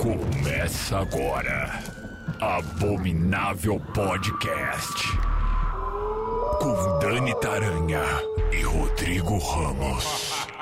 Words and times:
Começa 0.00 0.98
agora. 0.98 1.80
Abominável 2.40 3.80
Podcast. 3.94 5.06
Com 6.60 6.98
Dani 6.98 7.34
Taranha 7.40 8.02
e 8.52 8.62
Rodrigo 8.62 9.38
Ramos. 9.38 10.46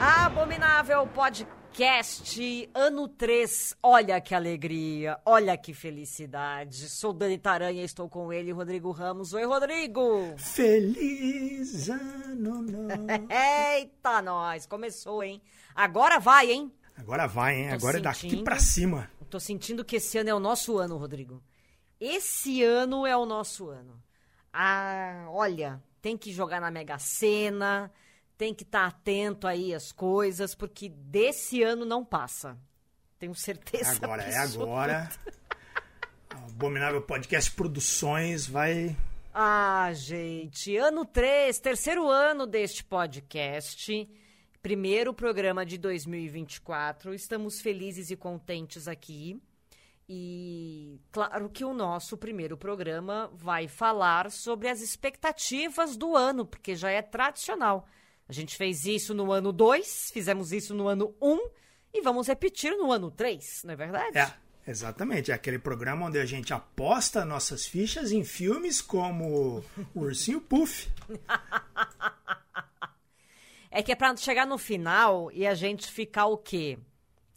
Abominável 0.00 1.06
Podcast, 1.06 1.46
ano 2.74 3.06
3. 3.08 3.76
Olha 3.82 4.20
que 4.20 4.34
alegria, 4.34 5.20
olha 5.24 5.56
que 5.56 5.74
felicidade. 5.74 6.88
Sou 6.88 7.12
Dani 7.12 7.36
Taranha, 7.36 7.84
estou 7.84 8.08
com 8.08 8.32
ele, 8.32 8.50
Rodrigo 8.52 8.90
Ramos. 8.90 9.32
Oi, 9.34 9.44
Rodrigo! 9.44 10.34
Feliz 10.38 11.88
ano 11.90 12.62
novo. 12.62 13.06
Eita, 13.30 14.22
nós! 14.22 14.66
Começou, 14.66 15.22
hein? 15.22 15.42
Agora 15.74 16.18
vai, 16.18 16.50
hein? 16.50 16.72
Agora 16.96 17.26
vai, 17.26 17.56
hein? 17.56 17.68
Tô 17.68 17.74
Agora 17.74 17.98
é 17.98 18.00
daqui 18.00 18.20
sentindo. 18.20 18.44
pra 18.44 18.58
cima. 18.58 19.10
Tô 19.28 19.38
sentindo 19.38 19.84
que 19.84 19.96
esse 19.96 20.16
ano 20.16 20.30
é 20.30 20.34
o 20.34 20.40
nosso 20.40 20.78
ano, 20.78 20.96
Rodrigo. 20.96 21.42
Esse 22.00 22.62
ano 22.62 23.06
é 23.06 23.16
o 23.16 23.26
nosso 23.26 23.68
ano. 23.68 24.02
Ah, 24.52 25.26
olha, 25.28 25.82
tem 26.00 26.16
que 26.16 26.32
jogar 26.32 26.60
na 26.60 26.70
Mega 26.70 26.98
Sena, 26.98 27.92
tem 28.36 28.54
que 28.54 28.62
estar 28.62 28.86
atento 28.86 29.46
aí 29.46 29.74
às 29.74 29.92
coisas, 29.92 30.54
porque 30.54 30.88
desse 30.88 31.62
ano 31.62 31.84
não 31.84 32.04
passa. 32.04 32.56
Tenho 33.18 33.32
É 33.32 33.36
certeza. 33.36 34.04
agora, 34.04 34.22
é 34.22 34.36
absoluta. 34.36 34.70
agora. 34.70 35.10
Abominável 36.30 37.00
Podcast 37.02 37.50
Produções 37.52 38.46
vai. 38.46 38.96
Ah, 39.32 39.90
gente, 39.94 40.76
ano 40.76 41.04
3, 41.04 41.58
terceiro 41.58 42.08
ano 42.08 42.46
deste 42.46 42.84
podcast. 42.84 44.08
Primeiro 44.62 45.14
programa 45.14 45.64
de 45.64 45.78
2024. 45.78 47.14
Estamos 47.14 47.60
felizes 47.60 48.10
e 48.10 48.16
contentes 48.16 48.88
aqui. 48.88 49.40
E 50.08 51.00
claro 51.10 51.48
que 51.48 51.64
o 51.64 51.72
nosso 51.74 52.16
primeiro 52.16 52.56
programa 52.56 53.30
vai 53.34 53.66
falar 53.66 54.30
sobre 54.30 54.68
as 54.68 54.80
expectativas 54.80 55.96
do 55.96 56.16
ano, 56.16 56.46
porque 56.46 56.76
já 56.76 56.90
é 56.90 57.02
tradicional. 57.02 57.86
A 58.28 58.32
gente 58.32 58.56
fez 58.56 58.84
isso 58.84 59.14
no 59.14 59.30
ano 59.30 59.52
2, 59.52 60.10
fizemos 60.12 60.52
isso 60.52 60.74
no 60.74 60.88
ano 60.88 61.14
1 61.20 61.32
um, 61.32 61.48
e 61.94 62.02
vamos 62.02 62.26
repetir 62.26 62.72
no 62.76 62.90
ano 62.90 63.10
3, 63.10 63.62
não 63.64 63.72
é 63.72 63.76
verdade? 63.76 64.18
É, 64.18 64.34
exatamente. 64.66 65.30
É 65.30 65.34
aquele 65.34 65.58
programa 65.58 66.06
onde 66.06 66.18
a 66.18 66.26
gente 66.26 66.52
aposta 66.52 67.24
nossas 67.24 67.66
fichas 67.66 68.10
em 68.10 68.24
filmes 68.24 68.82
como 68.82 69.62
O 69.94 70.00
Ursinho 70.00 70.40
Puff. 70.40 70.90
É 73.68 73.82
que 73.82 73.92
é 73.92 73.94
pra 73.94 74.16
chegar 74.16 74.46
no 74.46 74.56
final 74.56 75.30
e 75.32 75.46
a 75.46 75.52
gente 75.52 75.92
ficar 75.92 76.24
o 76.24 76.38
quê? 76.38 76.78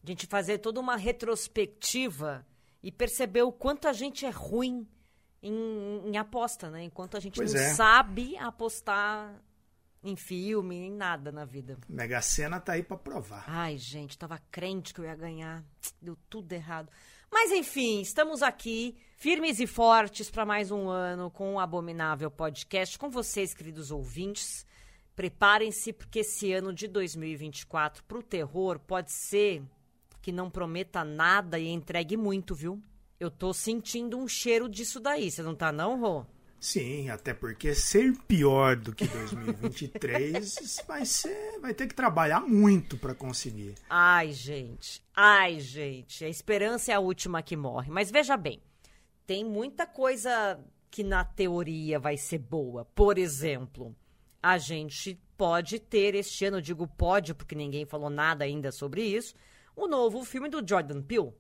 A 0.02 0.08
gente 0.08 0.26
fazer 0.26 0.60
toda 0.60 0.80
uma 0.80 0.96
retrospectiva 0.96 2.46
e 2.82 2.94
perceber 2.94 3.42
o 3.42 3.52
quanto 3.52 3.90
a 3.90 3.92
gente 3.92 4.26
é 4.26 4.30
ruim 4.30 4.88
em, 5.44 6.02
em 6.06 6.18
aposta, 6.18 6.70
né? 6.70 6.84
Enquanto 6.84 7.18
a 7.18 7.20
gente 7.20 7.36
Pois 7.36 7.54
não 7.54 7.60
é. 7.60 7.74
sabe 7.74 8.38
apostar 8.38 9.36
em 10.04 10.16
filme, 10.16 10.76
em 10.76 10.92
nada 10.92 11.32
na 11.32 11.46
vida. 11.46 11.78
Mega 11.88 12.22
Sena 12.22 12.60
tá 12.60 12.74
aí 12.74 12.84
pra 12.84 12.98
provar. 12.98 13.44
Ai, 13.48 13.78
gente, 13.78 14.18
tava 14.18 14.40
crente 14.52 14.94
que 14.94 15.02
eu 15.02 15.06
ia 15.06 15.16
ganhar. 15.16 15.64
Deu 16.02 16.18
tudo 16.30 16.52
errado. 16.54 16.90
Mas 17.32 17.52
enfim, 17.52 18.02
estamos 18.02 18.42
aqui, 18.42 18.98
firmes 19.16 19.60
e 19.60 19.68
fortes 19.68 20.32
para 20.32 20.46
mais 20.46 20.72
um 20.72 20.90
ano 20.90 21.30
com 21.30 21.56
o 21.56 21.60
Abominável 21.60 22.32
Podcast 22.32 22.98
com 22.98 23.10
vocês, 23.10 23.54
queridos 23.54 23.92
ouvintes. 23.92 24.66
Preparem-se 25.16 25.94
porque 25.94 26.20
esse 26.20 26.52
ano 26.54 26.74
de 26.74 26.88
2024 26.88 28.04
pro 28.06 28.24
terror 28.24 28.80
pode 28.80 29.12
ser 29.12 29.62
que 30.22 30.32
não 30.32 30.50
prometa 30.50 31.04
nada 31.04 31.60
e 31.60 31.68
entregue 31.68 32.18
muito, 32.18 32.56
viu? 32.56 32.82
Eu 33.20 33.30
tô 33.30 33.54
sentindo 33.54 34.18
um 34.18 34.28
cheiro 34.28 34.70
disso 34.70 35.00
daí. 35.00 35.30
Você 35.30 35.44
não 35.44 35.54
tá 35.54 35.72
não, 35.72 36.00
Rô? 36.00 36.26
Sim, 36.60 37.10
até 37.10 37.34
porque 37.34 37.74
ser 37.74 38.14
pior 38.28 38.76
do 38.76 38.94
que 38.94 39.08
2023 39.08 40.84
vai 40.88 41.06
ser, 41.06 41.60
vai 41.62 41.74
ter 41.74 41.88
que 41.88 41.96
trabalhar 41.96 42.42
muito 42.42 42.98
pra 42.98 43.16
conseguir. 43.16 43.76
Ai, 43.90 44.34
gente. 44.34 45.02
Ai, 45.16 45.60
gente. 45.60 46.26
A 46.26 46.30
esperança 46.30 46.92
é 46.92 46.96
a 46.96 47.00
última 47.00 47.42
que 47.42 47.56
morre. 47.56 47.90
Mas 47.90 48.12
veja 48.12 48.36
bem, 48.36 48.62
tem 49.26 49.46
muita 49.46 49.88
coisa 49.88 50.60
que 50.92 51.04
na 51.04 51.24
teoria 51.24 51.98
vai 51.98 52.18
ser 52.18 52.40
boa. 52.40 52.84
Por 52.84 53.18
exemplo, 53.18 53.96
a 54.44 54.58
gente 54.58 55.18
pode 55.38 55.80
ter 55.80 56.16
este 56.16 56.46
ano, 56.46 56.62
digo 56.62 56.86
pode 56.86 57.34
porque 57.34 57.56
ninguém 57.56 57.86
falou 57.86 58.10
nada 58.10 58.44
ainda 58.44 58.72
sobre 58.72 59.04
isso, 59.04 59.34
o 59.76 59.88
novo 59.88 60.26
filme 60.26 60.50
do 60.50 60.68
Jordan 60.68 61.02
Peele. 61.02 61.32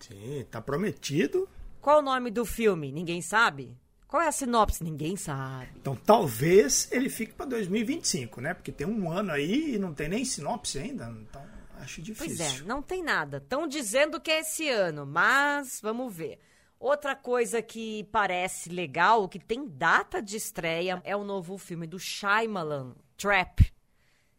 Sim, 0.00 0.46
tá 0.50 0.62
prometido. 0.62 1.46
Qual 1.80 1.98
o 1.98 2.02
nome 2.02 2.30
do 2.30 2.46
filme? 2.46 2.90
Ninguém 2.90 3.20
sabe? 3.20 3.76
Qual 4.12 4.22
é 4.22 4.28
a 4.28 4.32
sinopse? 4.32 4.84
Ninguém 4.84 5.16
sabe. 5.16 5.68
Então 5.80 5.96
talvez 5.96 6.86
ele 6.92 7.08
fique 7.08 7.32
pra 7.32 7.46
2025, 7.46 8.42
né? 8.42 8.52
Porque 8.52 8.70
tem 8.70 8.86
um 8.86 9.10
ano 9.10 9.32
aí 9.32 9.76
e 9.76 9.78
não 9.78 9.94
tem 9.94 10.06
nem 10.06 10.22
sinopse 10.22 10.78
ainda. 10.78 11.06
Então 11.22 11.42
acho 11.80 12.02
Pois 12.18 12.28
difícil. 12.36 12.44
é, 12.64 12.68
não 12.68 12.82
tem 12.82 13.02
nada. 13.02 13.38
Estão 13.38 13.66
dizendo 13.66 14.20
que 14.20 14.30
é 14.30 14.40
esse 14.40 14.68
ano, 14.68 15.06
mas 15.06 15.80
vamos 15.82 16.14
ver. 16.14 16.38
Outra 16.78 17.16
coisa 17.16 17.62
que 17.62 18.04
parece 18.12 18.68
legal, 18.68 19.26
que 19.30 19.38
tem 19.38 19.66
data 19.66 20.20
de 20.20 20.36
estreia, 20.36 21.00
é 21.04 21.16
o 21.16 21.24
novo 21.24 21.56
filme 21.56 21.86
do 21.86 21.98
Shyamalan, 21.98 22.94
Trap. 23.16 23.72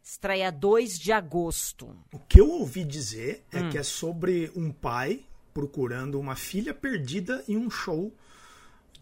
Estreia 0.00 0.52
2 0.52 1.00
de 1.00 1.10
agosto. 1.10 1.96
O 2.12 2.20
que 2.20 2.40
eu 2.40 2.48
ouvi 2.48 2.84
dizer 2.84 3.44
é 3.50 3.58
Hum. 3.60 3.70
que 3.70 3.78
é 3.78 3.82
sobre 3.82 4.52
um 4.54 4.70
pai 4.70 5.24
procurando 5.52 6.20
uma 6.20 6.36
filha 6.36 6.72
perdida 6.72 7.42
em 7.48 7.56
um 7.56 7.68
show 7.68 8.14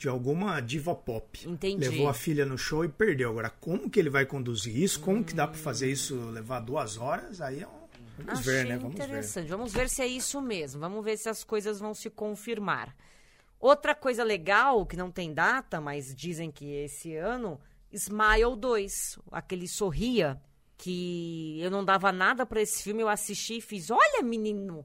de 0.03 0.09
alguma 0.09 0.59
diva 0.61 0.97
pop. 0.97 1.49
Entendi. 1.49 1.89
Levou 1.89 2.09
a 2.09 2.13
filha 2.15 2.45
no 2.45 2.59
show 2.59 2.85
e 2.85 2.89
perdeu. 2.89 3.31
Agora, 3.31 3.49
como 3.49 3.89
que 3.89 4.01
ele 4.01 4.11
vai 4.11 4.27
conduzir 4.27 4.77
isso? 4.77 4.99
Como 4.99 5.23
que 5.23 5.33
dá 5.33 5.47
pra 5.47 5.57
fazer 5.57 5.87
Hum. 5.87 5.93
isso 5.93 6.17
levar 6.31 6.59
duas 6.59 6.97
horas? 6.99 7.41
Aí 7.41 7.61
é 7.63 7.69
um... 7.69 7.83
Vamos 8.19 8.41
Achei 8.41 8.53
ver, 8.53 8.67
né? 8.67 8.79
Vamos 8.79 8.97
ver. 8.97 9.05
interessante. 9.05 9.49
Vamos 9.49 9.73
ver 9.73 9.89
se 9.89 10.03
é 10.03 10.07
isso 10.09 10.41
mesmo. 10.43 10.81
Vamos 10.81 11.05
ver 11.05 11.17
se 11.17 11.29
as 11.29 11.45
coisas 11.45 11.79
vão 11.79 11.95
se 11.95 12.11
confirmar. 12.11 12.95
Outra 13.61 13.95
coisa 13.95 14.25
legal, 14.25 14.85
que 14.85 14.97
não 14.97 15.09
tem 15.11 15.33
data, 15.33 15.81
mas 15.81 16.13
dizem 16.17 16.51
que 16.51 16.65
esse 16.69 17.15
ano, 17.15 17.61
Smile 17.93 18.57
2, 18.59 19.21
aquele 19.31 19.69
Sorria, 19.69 20.41
que 20.77 21.61
eu 21.61 21.71
não 21.71 21.85
dava 21.85 22.11
nada 22.11 22.45
pra 22.45 22.61
esse 22.61 22.83
filme, 22.83 23.03
eu 23.03 23.09
assisti 23.09 23.59
e 23.59 23.61
fiz, 23.61 23.89
olha 23.89 24.21
menino, 24.25 24.85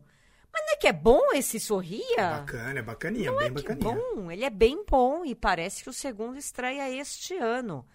mas 0.60 0.66
não 0.66 0.74
é 0.74 0.78
que 0.78 0.88
é 0.88 0.94
bom 0.94 1.22
esse 1.34 1.60
Sorria? 1.60 2.06
Bacana, 2.18 2.80
é 2.80 2.82
bacaninha, 2.82 3.32
Não 3.32 3.38
bem 3.38 3.48
é 3.48 3.52
bacaninha. 3.52 3.96
bom, 3.96 4.32
ele 4.32 4.44
é 4.46 4.50
bem 4.50 4.84
bom 4.90 5.24
e 5.26 5.36
parece 5.36 5.84
que 5.84 5.90
o 5.90 5.94
segundo 5.94 6.38
estreia 6.38 6.90
este 6.90 7.36
ano. 7.36 7.86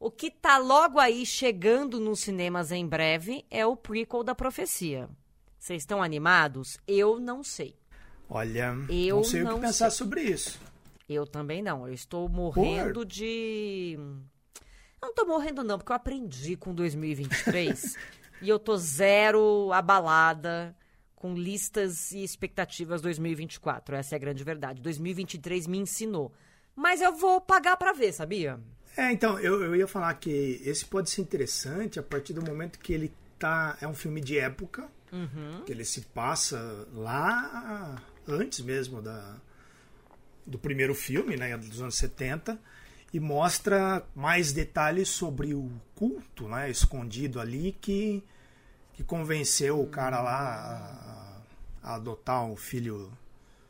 O 0.00 0.10
que 0.10 0.30
tá 0.30 0.58
logo 0.58 0.98
aí 0.98 1.26
chegando 1.26 1.98
nos 1.98 2.20
cinemas 2.20 2.70
em 2.70 2.86
breve 2.86 3.44
é 3.50 3.66
o 3.66 3.76
prequel 3.76 4.22
da 4.22 4.34
profecia. 4.34 5.08
Vocês 5.58 5.82
estão 5.82 6.02
animados? 6.02 6.78
Eu 6.86 7.18
não 7.18 7.42
sei. 7.42 7.76
Olha, 8.30 8.74
Eu 8.88 9.16
não 9.16 9.24
sei 9.24 9.42
o 9.42 9.44
não 9.44 9.54
que 9.56 9.60
pensar 9.62 9.90
sei. 9.90 9.98
sobre 9.98 10.22
isso. 10.22 10.60
Eu 11.08 11.26
também 11.26 11.62
não. 11.62 11.88
Eu 11.88 11.94
estou 11.94 12.28
morrendo 12.28 13.04
de. 13.04 13.98
Não 15.02 15.14
tô 15.14 15.24
morrendo, 15.24 15.64
não, 15.64 15.78
porque 15.78 15.90
eu 15.90 15.96
aprendi 15.96 16.56
com 16.56 16.74
2023 16.74 17.96
e 18.42 18.48
eu 18.48 18.58
tô 18.58 18.76
zero 18.76 19.72
abalada 19.72 20.76
com 21.18 21.34
listas 21.34 22.12
e 22.12 22.22
expectativas 22.22 23.02
2024. 23.02 23.96
Essa 23.96 24.14
é 24.14 24.16
a 24.16 24.20
grande 24.20 24.44
verdade. 24.44 24.80
2023 24.80 25.66
me 25.66 25.78
ensinou. 25.78 26.32
Mas 26.76 27.00
eu 27.00 27.12
vou 27.16 27.40
pagar 27.40 27.76
pra 27.76 27.92
ver, 27.92 28.12
sabia? 28.12 28.60
É, 28.96 29.10
então, 29.10 29.36
eu, 29.40 29.62
eu 29.64 29.74
ia 29.74 29.88
falar 29.88 30.14
que 30.14 30.60
esse 30.64 30.84
pode 30.86 31.10
ser 31.10 31.22
interessante 31.22 31.98
a 31.98 32.02
partir 32.04 32.32
do 32.32 32.42
momento 32.44 32.78
que 32.78 32.92
ele 32.92 33.12
tá. 33.36 33.76
É 33.80 33.88
um 33.88 33.94
filme 33.94 34.20
de 34.20 34.38
época, 34.38 34.88
Uhum. 35.10 35.62
que 35.64 35.72
ele 35.72 35.84
se 35.84 36.02
passa 36.02 36.86
lá 36.92 38.00
antes 38.28 38.60
mesmo 38.60 39.00
da, 39.02 39.36
do 40.46 40.58
primeiro 40.58 40.94
filme, 40.94 41.36
né, 41.36 41.56
dos 41.56 41.80
anos 41.80 41.96
70, 41.96 42.60
e 43.12 43.18
mostra 43.18 44.04
mais 44.14 44.52
detalhes 44.52 45.08
sobre 45.08 45.54
o 45.54 45.68
culto 45.94 46.46
né, 46.46 46.70
escondido 46.70 47.40
ali 47.40 47.74
que, 47.80 48.22
que 48.98 49.04
convenceu 49.04 49.80
o 49.80 49.86
cara 49.86 50.20
lá 50.20 51.44
a, 51.84 51.90
a 51.90 51.94
adotar 51.94 52.50
o 52.50 52.56
filho 52.56 53.16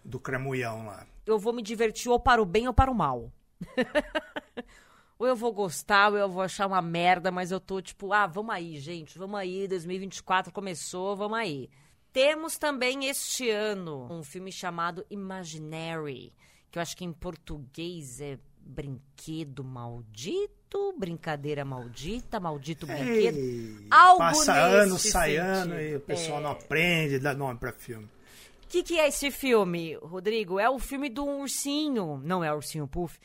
do 0.03 0.19
Cramulhão 0.19 0.87
lá. 0.87 1.07
Eu 1.27 1.39
vou 1.39 1.53
me 1.53 1.63
divertir 1.63 2.11
ou 2.11 2.19
para 2.19 2.41
o 2.41 2.47
bem 2.47 2.67
ou 2.67 2.73
para 2.73 2.91
o 2.91 2.95
mal. 2.95 3.31
ou 5.19 5.27
eu 5.27 5.37
vou 5.37 5.53
gostar, 5.53 6.13
ou 6.13 6.17
eu 6.17 6.31
vou 6.31 6.41
achar 6.41 6.67
uma 6.67 6.81
merda, 6.81 7.31
mas 7.31 7.51
eu 7.51 7.61
tô 7.61 7.79
tipo, 7.83 8.11
ah, 8.15 8.27
vamos 8.27 8.55
aí, 8.55 8.81
gente, 8.81 9.19
vamos 9.19 9.39
aí, 9.39 9.69
2024 9.69 10.51
começou, 10.51 11.15
vamos 11.15 11.37
aí. 11.37 11.69
Temos 12.11 12.57
também 12.57 13.05
este 13.05 13.51
ano 13.51 14.11
um 14.11 14.23
filme 14.23 14.51
chamado 14.51 15.05
Imaginary, 15.11 16.33
que 16.71 16.79
eu 16.79 16.83
acho 16.83 16.97
que 16.97 17.05
em 17.05 17.13
português 17.13 18.19
é 18.23 18.39
brinquedo 18.69 19.65
maldito, 19.65 20.95
brincadeira 20.99 21.65
maldita, 21.65 22.39
maldito 22.39 22.87
brinquedo. 22.87 23.37
Ei, 23.39 23.87
Algo 23.91 24.19
passa 24.19 24.53
ano, 24.53 24.99
sai 24.99 25.31
sentido. 25.37 25.43
ano 25.47 25.81
e 25.81 25.97
o 25.97 26.01
pessoal 26.01 26.39
É. 26.39 26.43
não 26.43 26.51
aprende, 26.51 27.19
dá 27.19 27.35
nome 27.35 27.59
pra 27.59 27.73
filme. 27.73 28.05
O 28.05 28.69
que, 28.69 28.83
que 28.83 28.99
é 29.01 29.09
esse 29.09 29.31
filme, 29.31 29.95
Rodrigo? 30.03 30.59
É 30.61 30.69
o 30.69 30.79
filme 30.79 31.09
do 31.09 31.25
ursinho. 31.25 32.21
Não 32.23 32.45
é 32.45 32.53
ursinho 32.55 32.87
Puff, 32.87 33.19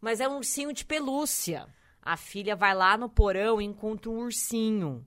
mas 0.00 0.20
é 0.20 0.28
um 0.28 0.36
ursinho 0.38 0.72
de 0.72 0.84
pelúcia. 0.84 1.66
A 2.02 2.16
filha 2.16 2.56
vai 2.56 2.74
lá 2.74 2.96
no 2.96 3.08
porão 3.08 3.60
e 3.60 3.64
encontra 3.64 4.10
um 4.10 4.18
ursinho. 4.24 5.06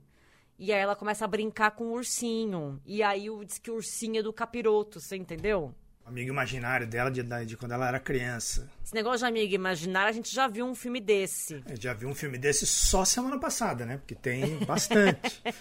E 0.58 0.72
aí 0.72 0.80
ela 0.80 0.96
começa 0.96 1.26
a 1.26 1.28
brincar 1.28 1.72
com 1.72 1.86
o 1.86 1.92
ursinho. 1.94 2.80
E 2.86 3.04
aí 3.04 3.26
diz 3.46 3.58
que 3.58 3.70
o 3.72 3.76
ursinho 3.76 4.20
é 4.20 4.24
do 4.24 4.32
capiroto, 4.32 5.02
você 5.02 5.18
entendeu? 5.18 5.74
Amigo 6.06 6.30
imaginário 6.30 6.86
dela 6.88 7.10
de, 7.10 7.24
de 7.46 7.56
quando 7.56 7.72
ela 7.72 7.88
era 7.88 8.00
criança. 8.00 8.70
Esse 8.84 8.94
negócio 8.94 9.20
de 9.20 9.26
amiga 9.26 9.56
imaginária, 9.56 10.10
a 10.10 10.14
gente 10.14 10.34
já 10.34 10.48
viu 10.48 10.66
um 10.66 10.76
filme 10.76 11.00
desse. 11.00 11.64
Eu 11.70 11.80
já 11.80 11.94
vi 11.94 12.06
um 12.06 12.14
filme 12.14 12.38
desse 12.38 12.66
só 12.66 13.06
semana 13.06 13.40
passada, 13.40 13.86
né? 13.86 13.98
Porque 13.98 14.16
tem 14.16 14.58
bastante. 14.66 15.42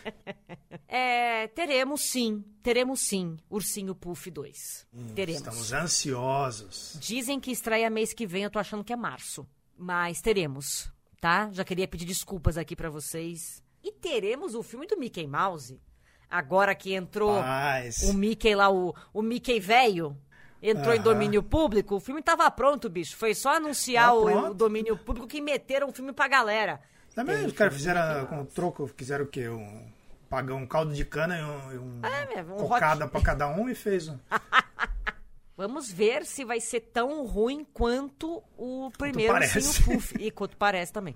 É, 0.92 1.46
teremos 1.46 2.10
sim, 2.10 2.44
teremos 2.64 3.00
sim, 3.00 3.36
Ursinho 3.48 3.94
Puff 3.94 4.28
2. 4.28 4.88
teremos. 5.14 5.40
Estamos 5.40 5.72
ansiosos. 5.72 6.96
Dizem 7.00 7.38
que 7.38 7.52
estreia 7.52 7.88
mês 7.88 8.12
que 8.12 8.26
vem, 8.26 8.42
eu 8.42 8.50
tô 8.50 8.58
achando 8.58 8.82
que 8.82 8.92
é 8.92 8.96
março. 8.96 9.46
Mas 9.78 10.20
teremos, 10.20 10.92
tá? 11.20 11.48
Já 11.52 11.64
queria 11.64 11.86
pedir 11.86 12.04
desculpas 12.06 12.58
aqui 12.58 12.74
pra 12.74 12.90
vocês. 12.90 13.62
E 13.84 13.92
teremos 13.92 14.56
o 14.56 14.64
filme 14.64 14.84
do 14.86 14.98
Mickey 14.98 15.28
Mouse. 15.28 15.80
Agora 16.28 16.74
que 16.74 16.92
entrou 16.92 17.40
Mas. 17.40 18.02
o 18.02 18.12
Mickey 18.12 18.54
lá, 18.56 18.68
o, 18.68 18.92
o 19.14 19.22
Mickey 19.22 19.60
velho, 19.60 20.16
entrou 20.62 20.94
em 20.94 21.00
domínio 21.00 21.42
público. 21.42 21.96
O 21.96 22.00
filme 22.00 22.22
tava 22.22 22.50
pronto, 22.50 22.88
bicho. 22.88 23.16
Foi 23.16 23.34
só 23.34 23.56
anunciar 23.56 24.06
Tá 24.08 24.14
o, 24.14 24.50
o 24.50 24.54
domínio 24.54 24.96
público 24.96 25.26
que 25.28 25.40
meteram 25.40 25.88
o 25.88 25.92
filme 25.92 26.12
pra 26.12 26.28
galera. 26.28 26.80
Também 27.14 27.36
Tem 27.38 27.46
os 27.46 27.52
caras 27.52 27.74
fizeram 27.74 28.26
com 28.26 28.44
troco, 28.44 28.86
fizeram 28.96 29.24
o 29.24 29.28
quê? 29.28 29.48
Um, 29.48 29.90
pagou 30.28 30.56
um 30.56 30.66
caldo 30.66 30.94
de 30.94 31.04
cana 31.04 31.36
e 31.38 31.42
um, 31.42 31.72
e 31.72 31.78
um 31.78 32.00
É, 32.04 32.42
um 32.42 32.56
cocada 32.56 33.04
hot- 33.06 33.10
pra 33.12 33.20
cada 33.20 33.48
um 33.48 33.68
e 33.68 33.74
fez 33.74 34.08
um. 34.08 34.18
Vamos 35.56 35.92
ver 35.92 36.24
se 36.24 36.44
vai 36.44 36.58
ser 36.60 36.80
tão 36.80 37.26
ruim 37.26 37.66
quanto 37.74 38.42
o 38.56 38.90
primeiro 38.96 39.32
parece. 39.32 39.58
Ursinho 39.58 39.96
Puff. 39.98 40.14
E 40.22 40.30
quanto 40.30 40.56
parece 40.56 40.92
também. 40.92 41.14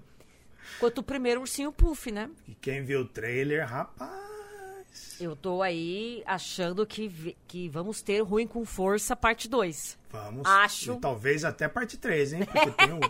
Quanto 0.79 0.99
o 0.99 1.02
primeiro 1.02 1.40
Ursinho 1.40 1.73
Puff, 1.73 2.11
né? 2.11 2.29
E 2.47 2.55
quem 2.55 2.82
viu 2.85 3.00
o 3.00 3.05
trailer, 3.06 3.67
rapaz. 3.67 4.11
Eu 5.20 5.35
tô 5.35 5.62
aí 5.62 6.23
achando 6.26 6.87
que, 6.87 7.37
que 7.46 7.69
vamos 7.69 8.02
ter 8.02 8.20
Ruim 8.20 8.46
com 8.46 8.64
Força 8.64 9.17
parte 9.17 9.49
2. 9.49 9.99
Vamos. 10.11 10.46
Acho. 10.46 10.94
E 10.94 11.00
talvez 11.00 11.44
até 11.44 11.69
parte 11.69 11.96
3, 11.96 12.32
hein? 12.35 12.41
Porque 12.44 12.70
tem 12.70 12.93
o 12.93 13.00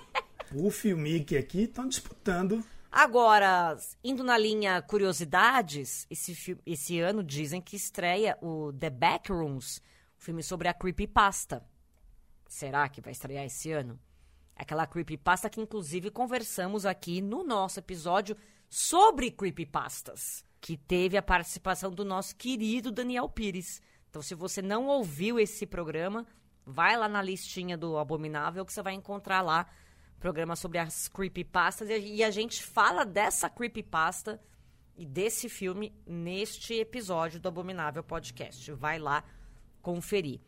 Puff 0.48 0.86
e 0.88 0.94
o 0.94 0.98
Mickey 0.98 1.36
aqui 1.36 1.62
estão 1.62 1.86
disputando. 1.86 2.64
Agora, 2.90 3.76
indo 4.04 4.22
na 4.22 4.38
linha 4.38 4.81
curiosidades, 4.81 6.06
esse, 6.08 6.56
esse 6.64 7.00
ano 7.00 7.25
dizem 7.25 7.60
que 7.60 7.75
estreia 7.75 8.38
o 8.40 8.72
The 8.72 8.88
Backrooms, 8.88 9.82
um 10.16 10.20
filme 10.20 10.42
sobre 10.42 10.69
a 10.69 10.75
creepypasta. 10.75 11.66
Será 12.46 12.88
que 12.88 13.00
vai 13.00 13.10
estrear 13.10 13.44
esse 13.44 13.72
ano? 13.72 13.98
Aquela 14.54 14.87
creepypasta 14.87 15.50
que, 15.50 15.60
inclusive, 15.60 16.08
conversamos 16.10 16.87
aqui 16.87 17.20
no 17.20 17.42
nosso 17.42 17.80
episódio 17.80 18.37
sobre 18.69 19.30
creepypastas, 19.30 20.44
que 20.64 20.78
teve 20.78 21.14
a 21.19 21.20
participação 21.20 21.90
do 21.90 22.06
nosso 22.06 22.34
querido 22.34 22.90
Daniel 22.90 23.28
Pires. 23.28 23.82
Então, 24.08 24.22
se 24.22 24.34
você 24.34 24.62
não 24.62 24.87
ouviu 24.87 25.38
esse 25.38 25.66
programa, 25.66 26.26
vai 26.64 26.96
lá 26.96 27.06
na 27.06 27.20
listinha 27.20 27.76
do 27.76 27.99
Abominável 27.99 28.64
que 28.64 28.72
você 28.72 28.81
vai 28.81 28.94
encontrar 28.94 29.43
lá 29.43 29.66
programa 30.19 30.56
sobre 30.56 30.78
as 30.78 31.06
creepypastas 31.06 31.87
e 31.90 32.25
a 32.25 32.31
gente 32.31 32.64
fala 32.64 33.05
dessa 33.05 33.50
creepypasta 33.50 34.40
e 34.96 35.05
desse 35.05 35.50
filme 35.50 35.94
neste 36.06 36.72
episódio 36.72 37.38
do 37.38 37.49
Abominável 37.50 38.02
Podcast. 38.02 38.72
Vai 38.72 38.99
lá 38.99 39.22
conferir. 39.82 40.40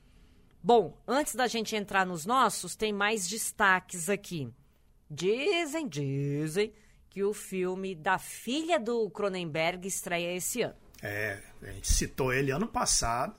Bom, 0.63 0.99
antes 1.07 1.35
da 1.35 1.47
gente 1.47 1.77
entrar 1.77 2.07
nos 2.07 2.25
nossos, 2.25 2.75
tem 2.75 2.91
mais 2.91 3.29
destaques 3.29 4.09
aqui. 4.09 4.51
Dizem, 5.11 5.87
dizem 5.87 6.73
que 7.17 7.25
o 7.25 7.33
filme 7.33 7.95
da 7.95 8.19
filha 8.19 8.79
do 8.79 9.09
Cronenberg 9.09 9.89
estreia 9.89 10.37
esse 10.37 10.61
ano. 10.61 10.77
É, 11.03 11.43
a 11.63 11.71
gente 11.73 11.91
citou 11.91 12.31
ele 12.31 12.51
ano 12.51 12.69
passado. 12.69 13.35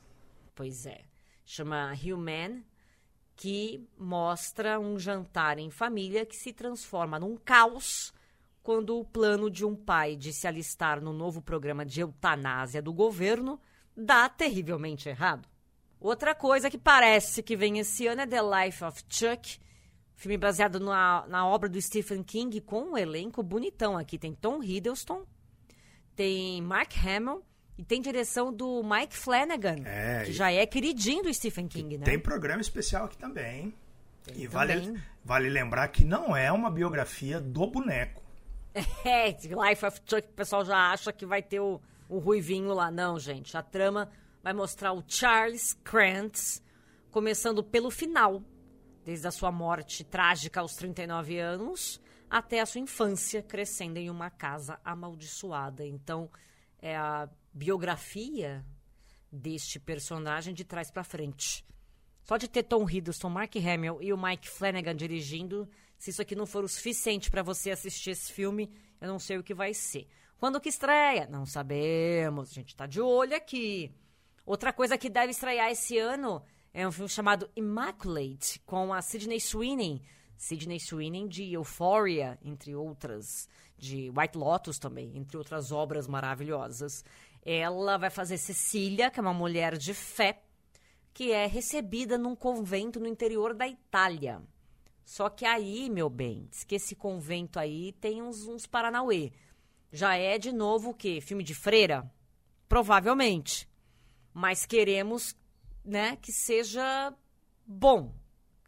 Pois 0.55 0.87
é. 0.87 1.01
Chama 1.45 1.93
Human, 2.03 2.63
que 3.35 3.87
mostra 3.95 4.79
um 4.79 4.97
jantar 4.97 5.59
em 5.59 5.69
família 5.69 6.25
que 6.25 6.35
se 6.35 6.51
transforma 6.51 7.19
num 7.19 7.37
caos 7.37 8.11
quando 8.63 8.97
o 8.97 9.05
plano 9.05 9.47
de 9.47 9.63
um 9.63 9.75
pai 9.75 10.15
de 10.15 10.33
se 10.33 10.47
alistar 10.47 10.99
no 10.99 11.13
novo 11.13 11.39
programa 11.39 11.85
de 11.85 12.01
eutanásia 12.01 12.81
do 12.81 12.91
governo 12.91 13.61
dá 13.95 14.27
terrivelmente 14.27 15.07
errado. 15.07 15.47
Outra 15.99 16.33
coisa 16.33 16.67
que 16.67 16.79
parece 16.79 17.43
que 17.43 17.55
vem 17.55 17.77
esse 17.77 18.07
ano 18.07 18.21
é 18.21 18.25
The 18.25 18.41
Life 18.41 18.83
of 18.83 19.03
Chuck, 19.07 19.59
filme 20.17 20.35
baseado 20.37 20.79
na, 20.79 21.25
na 21.27 21.47
obra 21.47 21.69
do 21.69 21.81
Stephen 21.81 22.23
King 22.23 22.59
com 22.59 22.81
um 22.91 22.97
elenco 22.97 23.41
bonitão 23.41 23.95
aqui. 23.97 24.17
Tem 24.17 24.33
Tom 24.33 24.61
Hiddleston, 24.61 25.23
tem 26.15 26.61
Mark 26.61 26.91
Hamill 27.05 27.43
e 27.77 27.83
tem 27.83 28.01
direção 28.01 28.51
do 28.51 28.83
Mike 28.83 29.15
Flanagan, 29.15 29.77
É, 29.85 30.23
que 30.25 30.33
já 30.33 30.51
é 30.51 30.65
queridinho 30.65 31.23
do 31.23 31.33
Stephen 31.33 31.67
King, 31.67 31.99
né? 31.99 32.03
Tem 32.05 32.19
programa 32.19 32.59
especial 32.59 33.05
aqui 33.05 33.17
também. 33.17 33.73
Tem 34.23 34.41
e 34.41 34.47
vale, 34.47 34.81
também. 34.81 35.01
vale 35.23 35.49
lembrar 35.49 35.87
que 35.89 36.03
não 36.03 36.35
é 36.35 36.51
uma 36.51 36.69
biografia 36.71 37.39
do 37.39 37.65
boneco. 37.67 38.21
É, 39.05 39.29
Life 39.29 39.85
of 39.85 40.01
Chuck, 40.05 40.27
o 40.27 40.33
pessoal 40.33 40.63
já 40.65 40.91
acha 40.91 41.11
que 41.13 41.25
vai 41.25 41.41
ter 41.41 41.59
o, 41.59 41.79
o 42.09 42.19
Ruivinho 42.19 42.73
lá. 42.73 42.91
Não, 42.91 43.17
gente. 43.17 43.55
A 43.57 43.61
trama 43.63 44.09
vai 44.43 44.53
mostrar 44.53 44.93
o 44.93 45.03
Charles 45.07 45.73
Krantz, 45.83 46.61
começando 47.09 47.63
pelo 47.63 47.89
final, 47.89 48.43
desde 49.07 49.25
a 49.25 49.31
sua 49.31 49.53
morte 49.53 50.03
trágica 50.03 50.59
aos 50.59 50.75
39 50.75 51.39
anos, 51.39 52.01
até 52.29 52.59
a 52.59 52.65
sua 52.65 52.81
infância, 52.81 53.41
crescendo 53.41 53.95
em 53.95 54.09
uma 54.09 54.29
casa 54.29 54.81
amaldiçoada. 54.83 55.87
Então, 55.87 56.29
é 56.77 56.93
a 56.93 57.29
biografia 57.53 58.65
deste 59.31 59.79
personagem 59.79 60.53
de 60.53 60.65
trás 60.65 60.91
pra 60.91 61.05
frente. 61.05 61.65
Só 62.21 62.35
de 62.35 62.49
ter 62.49 62.63
Tom 62.63 62.85
Hiddleston, 62.85 63.29
Mark 63.29 63.55
Hamill 63.55 63.99
e 64.01 64.11
o 64.11 64.21
Mike 64.21 64.49
Flanagan 64.49 64.93
dirigindo, 64.93 65.69
se 65.97 66.09
isso 66.09 66.21
aqui 66.21 66.35
não 66.35 66.45
for 66.45 66.65
o 66.65 66.67
suficiente 66.67 67.31
pra 67.31 67.41
você 67.41 67.71
assistir 67.71 68.09
esse 68.09 68.29
filme, 68.29 68.69
eu 68.99 69.07
não 69.07 69.19
sei 69.19 69.37
o 69.37 69.43
que 69.43 69.53
vai 69.53 69.73
ser. 69.73 70.05
Quando 70.37 70.59
que 70.59 70.67
estreia? 70.67 71.25
Não 71.27 71.45
sabemos. 71.45 72.51
A 72.51 72.53
gente 72.55 72.75
tá 72.75 72.85
de 72.85 72.99
olho 72.99 73.37
aqui. 73.37 73.89
Outra 74.45 74.73
coisa 74.73 74.97
que 74.97 75.09
deve 75.09 75.31
estrear 75.31 75.71
esse 75.71 75.97
ano 75.97 76.43
é 76.77 76.87
um 76.87 76.91
filme 76.91 77.09
chamado 77.09 77.49
Immaculate, 77.55 78.59
com 78.63 78.93
a 78.93 79.01
Sidney 79.01 79.39
Sweeney. 79.39 79.99
Sidney 80.37 80.79
Sweeney 80.79 81.27
de 81.27 81.51
Euphoria, 81.51 82.37
entre 82.39 82.75
outras, 82.75 83.49
de 83.75 84.11
White 84.15 84.37
Lotus 84.37 84.77
também, 84.77 85.17
entre 85.17 85.37
outras 85.37 85.71
obras 85.71 86.07
maravilhosas. 86.07 87.03
Ela 87.43 87.97
vai 87.97 88.11
fazer 88.11 88.37
Cecília, 88.37 89.09
que 89.09 89.19
é 89.19 89.23
uma 89.23 89.33
mulher 89.33 89.75
de 89.75 89.91
fé, 89.91 90.43
que 91.15 91.31
é 91.31 91.47
recebida 91.47 92.15
num 92.15 92.35
convento 92.35 92.99
no 92.99 93.07
interior 93.07 93.55
da 93.55 93.67
Itália. 93.67 94.39
Só 95.03 95.31
que 95.31 95.45
aí, 95.45 95.89
meu 95.89 96.11
bem, 96.11 96.47
diz 96.51 96.63
que 96.63 96.75
esse 96.75 96.95
convento 96.95 97.57
aí 97.57 97.91
tem 97.93 98.21
uns, 98.21 98.47
uns 98.47 98.67
Paranauê. 98.67 99.31
Já 99.91 100.15
é 100.15 100.37
de 100.37 100.51
novo 100.51 100.91
o 100.91 100.93
quê? 100.93 101.21
Filme 101.21 101.43
de 101.43 101.55
freira? 101.55 102.07
Provavelmente. 102.69 103.67
Mas 104.31 104.63
queremos, 104.63 105.35
né, 105.87 106.17
que 106.17 106.31
seja 106.31 107.13
bom. 107.65 108.13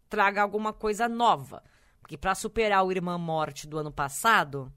Traga 0.09 0.41
alguma 0.41 0.71
coisa 0.73 1.07
nova. 1.09 1.61
Porque 2.01 2.17
para 2.17 2.33
superar 2.33 2.83
o 2.85 2.91
Irmã 2.91 3.17
Morte 3.17 3.67
do 3.67 3.77
ano 3.77 3.91
passado, 3.91 4.71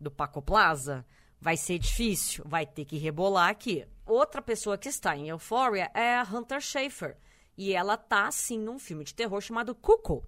do 0.00 0.10
Paco 0.10 0.42
Plaza, 0.42 1.04
vai 1.40 1.56
ser 1.56 1.78
difícil. 1.78 2.42
Vai 2.46 2.66
ter 2.66 2.84
que 2.84 2.96
rebolar 2.96 3.48
aqui. 3.50 3.86
Outra 4.04 4.42
pessoa 4.42 4.76
que 4.76 4.88
está 4.88 5.16
em 5.16 5.28
Euphoria 5.28 5.90
é 5.94 6.16
a 6.16 6.22
Hunter 6.24 6.60
Schafer. 6.60 7.16
E 7.56 7.72
ela 7.74 7.96
tá, 7.96 8.30
sim, 8.32 8.58
num 8.58 8.78
filme 8.78 9.04
de 9.04 9.14
terror 9.14 9.40
chamado 9.40 9.74
Cuckoo 9.74 10.26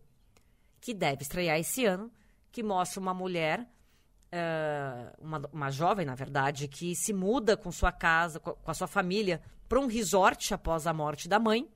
que 0.80 0.92
deve 0.92 1.22
estrear 1.22 1.58
esse 1.58 1.86
ano, 1.86 2.12
que 2.52 2.62
mostra 2.62 3.00
uma 3.00 3.14
mulher, 3.14 3.66
eh, 4.30 5.12
uma, 5.18 5.40
uma 5.50 5.70
jovem, 5.70 6.04
na 6.04 6.14
verdade, 6.14 6.68
que 6.68 6.94
se 6.94 7.10
muda 7.14 7.56
com 7.56 7.72
sua 7.72 7.90
casa, 7.90 8.38
co- 8.38 8.54
com 8.56 8.70
a 8.70 8.74
sua 8.74 8.86
família, 8.86 9.40
para 9.74 9.80
um 9.80 9.88
resort 9.88 10.54
após 10.54 10.86
a 10.86 10.92
morte 10.92 11.28
da 11.28 11.36
mãe. 11.40 11.68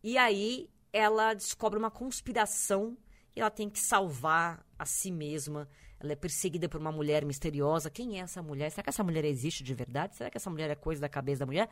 E 0.00 0.16
aí 0.16 0.70
ela 0.92 1.34
descobre 1.34 1.76
uma 1.76 1.90
conspiração 1.90 2.96
e 3.34 3.40
ela 3.40 3.50
tem 3.50 3.68
que 3.68 3.80
salvar 3.80 4.64
a 4.78 4.86
si 4.86 5.10
mesma. 5.10 5.68
Ela 5.98 6.12
é 6.12 6.14
perseguida 6.14 6.68
por 6.68 6.80
uma 6.80 6.92
mulher 6.92 7.24
misteriosa. 7.24 7.90
Quem 7.90 8.20
é 8.20 8.22
essa 8.22 8.40
mulher? 8.40 8.70
Será 8.70 8.84
que 8.84 8.90
essa 8.90 9.02
mulher 9.02 9.24
existe 9.24 9.64
de 9.64 9.74
verdade? 9.74 10.14
Será 10.14 10.30
que 10.30 10.36
essa 10.36 10.48
mulher 10.48 10.70
é 10.70 10.76
coisa 10.76 11.00
da 11.00 11.08
cabeça 11.08 11.40
da 11.40 11.46
mulher? 11.46 11.68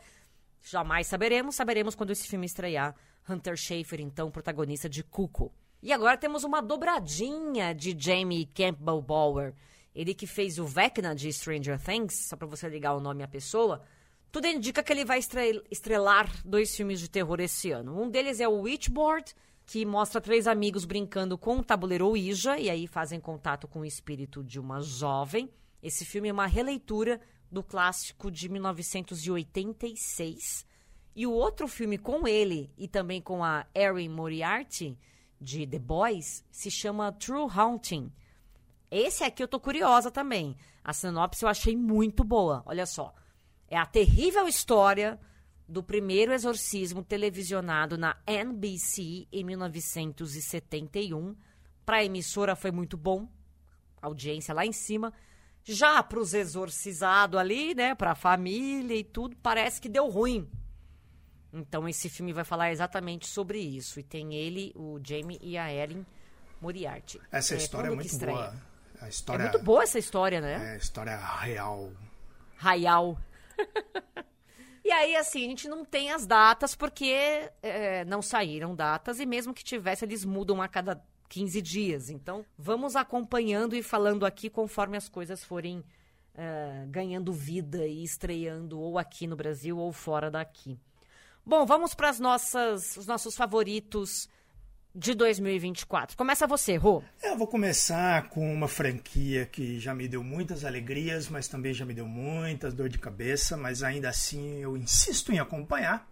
Jamais 0.60 1.06
saberemos. 1.06 1.54
Saberemos 1.54 1.94
quando 1.94 2.10
esse 2.10 2.26
filme 2.26 2.46
estrear. 2.46 2.92
Hunter 3.28 3.56
Schafer, 3.56 4.00
então, 4.00 4.32
protagonista 4.32 4.88
de 4.88 5.04
Cuco. 5.04 5.54
E 5.80 5.92
agora 5.92 6.18
temos 6.18 6.42
uma 6.42 6.60
dobradinha 6.60 7.72
de 7.72 7.94
Jamie 7.96 8.46
Campbell 8.46 9.00
Bower. 9.00 9.54
Ele 9.94 10.14
que 10.14 10.26
fez 10.26 10.58
o 10.58 10.66
Vecna 10.66 11.14
de 11.14 11.32
Stranger 11.32 11.78
Things, 11.78 12.26
só 12.28 12.36
pra 12.36 12.48
você 12.48 12.68
ligar 12.68 12.96
o 12.96 13.00
nome 13.00 13.22
à 13.22 13.28
pessoa. 13.28 13.84
Tudo 14.34 14.46
indica 14.48 14.82
que 14.82 14.92
ele 14.92 15.04
vai 15.04 15.20
estrelar 15.70 16.28
dois 16.44 16.74
filmes 16.74 16.98
de 16.98 17.08
terror 17.08 17.38
esse 17.38 17.70
ano. 17.70 18.02
Um 18.02 18.10
deles 18.10 18.40
é 18.40 18.48
o 18.48 18.62
Witchboard, 18.62 19.32
que 19.64 19.86
mostra 19.86 20.20
três 20.20 20.48
amigos 20.48 20.84
brincando 20.84 21.38
com 21.38 21.58
o 21.58 21.62
tabuleiro 21.62 22.08
Ouija 22.08 22.58
e 22.58 22.68
aí 22.68 22.88
fazem 22.88 23.20
contato 23.20 23.68
com 23.68 23.82
o 23.82 23.84
espírito 23.84 24.42
de 24.42 24.58
uma 24.58 24.80
jovem. 24.80 25.48
Esse 25.80 26.04
filme 26.04 26.30
é 26.30 26.32
uma 26.32 26.48
releitura 26.48 27.20
do 27.48 27.62
clássico 27.62 28.28
de 28.28 28.48
1986. 28.48 30.66
E 31.14 31.28
o 31.28 31.32
outro 31.32 31.68
filme 31.68 31.96
com 31.96 32.26
ele 32.26 32.72
e 32.76 32.88
também 32.88 33.22
com 33.22 33.44
a 33.44 33.64
Erin 33.72 34.08
Moriarty 34.08 34.98
de 35.40 35.64
The 35.64 35.78
Boys 35.78 36.44
se 36.50 36.72
chama 36.72 37.12
True 37.12 37.48
Haunting. 37.48 38.12
Esse 38.90 39.22
aqui 39.22 39.44
eu 39.44 39.48
tô 39.48 39.60
curiosa 39.60 40.10
também. 40.10 40.56
A 40.82 40.92
sinopse 40.92 41.44
eu 41.44 41.48
achei 41.48 41.76
muito 41.76 42.24
boa. 42.24 42.64
Olha 42.66 42.84
só. 42.84 43.14
É 43.74 43.76
a 43.76 43.84
terrível 43.84 44.46
história 44.46 45.18
do 45.66 45.82
primeiro 45.82 46.32
exorcismo 46.32 47.02
televisionado 47.02 47.98
na 47.98 48.16
NBC 48.24 49.26
em 49.32 49.42
1971. 49.42 51.34
Para 51.84 51.96
a 51.96 52.04
emissora 52.04 52.54
foi 52.54 52.70
muito 52.70 52.96
bom, 52.96 53.28
audiência 54.00 54.54
lá 54.54 54.64
em 54.64 54.70
cima. 54.70 55.12
Já 55.64 56.00
para 56.04 56.20
os 56.20 56.34
exorcizados 56.34 57.36
ali, 57.36 57.74
né, 57.74 57.96
para 57.96 58.12
a 58.12 58.14
família 58.14 58.94
e 58.94 59.02
tudo, 59.02 59.36
parece 59.42 59.80
que 59.80 59.88
deu 59.88 60.08
ruim. 60.08 60.48
Então 61.52 61.88
esse 61.88 62.08
filme 62.08 62.32
vai 62.32 62.44
falar 62.44 62.70
exatamente 62.70 63.26
sobre 63.26 63.58
isso. 63.58 63.98
E 63.98 64.04
tem 64.04 64.34
ele, 64.36 64.72
o 64.76 65.00
Jamie 65.02 65.40
e 65.42 65.58
a 65.58 65.74
Erin 65.74 66.06
Moriarty. 66.60 67.20
Essa 67.32 67.54
é, 67.54 67.56
história 67.56 67.88
é 67.88 67.90
muito 67.90 68.16
boa. 68.16 68.54
A 69.00 69.08
história, 69.08 69.42
é 69.42 69.50
muito 69.50 69.64
boa 69.64 69.82
essa 69.82 69.98
história, 69.98 70.40
né? 70.40 70.74
É, 70.74 70.76
história 70.76 71.16
real. 71.16 71.90
Real. 72.56 73.18
E 74.84 74.90
aí, 74.90 75.16
assim, 75.16 75.44
a 75.44 75.48
gente 75.48 75.68
não 75.68 75.84
tem 75.84 76.10
as 76.10 76.26
datas 76.26 76.74
porque 76.74 77.50
é, 77.62 78.04
não 78.04 78.22
saíram 78.22 78.74
datas 78.74 79.20
e 79.20 79.26
mesmo 79.26 79.54
que 79.54 79.64
tivesse, 79.64 80.04
eles 80.04 80.24
mudam 80.24 80.60
a 80.60 80.68
cada 80.68 81.02
15 81.28 81.62
dias. 81.62 82.10
Então, 82.10 82.44
vamos 82.56 82.96
acompanhando 82.96 83.74
e 83.74 83.82
falando 83.82 84.24
aqui 84.24 84.48
conforme 84.48 84.96
as 84.96 85.08
coisas 85.08 85.42
forem 85.42 85.78
uh, 85.78 86.88
ganhando 86.88 87.32
vida 87.32 87.86
e 87.86 88.04
estreando 88.04 88.78
ou 88.78 88.98
aqui 88.98 89.26
no 89.26 89.36
Brasil 89.36 89.78
ou 89.78 89.92
fora 89.92 90.30
daqui. 90.30 90.78
Bom, 91.44 91.66
vamos 91.66 91.94
para 91.94 92.10
os 92.10 92.18
nossos 93.06 93.36
favoritos 93.36 94.28
de 94.94 95.12
2024. 95.14 96.16
Começa 96.16 96.46
você, 96.46 96.76
Rô. 96.76 97.02
Eu 97.22 97.36
vou 97.36 97.48
começar 97.48 98.28
com 98.28 98.52
uma 98.54 98.68
franquia 98.68 99.44
que 99.44 99.80
já 99.80 99.92
me 99.92 100.06
deu 100.06 100.22
muitas 100.22 100.64
alegrias, 100.64 101.28
mas 101.28 101.48
também 101.48 101.74
já 101.74 101.84
me 101.84 101.92
deu 101.92 102.06
muitas 102.06 102.72
dor 102.72 102.88
de 102.88 102.98
cabeça, 102.98 103.56
mas 103.56 103.82
ainda 103.82 104.08
assim 104.08 104.60
eu 104.60 104.76
insisto 104.76 105.32
em 105.32 105.40
acompanhar, 105.40 106.08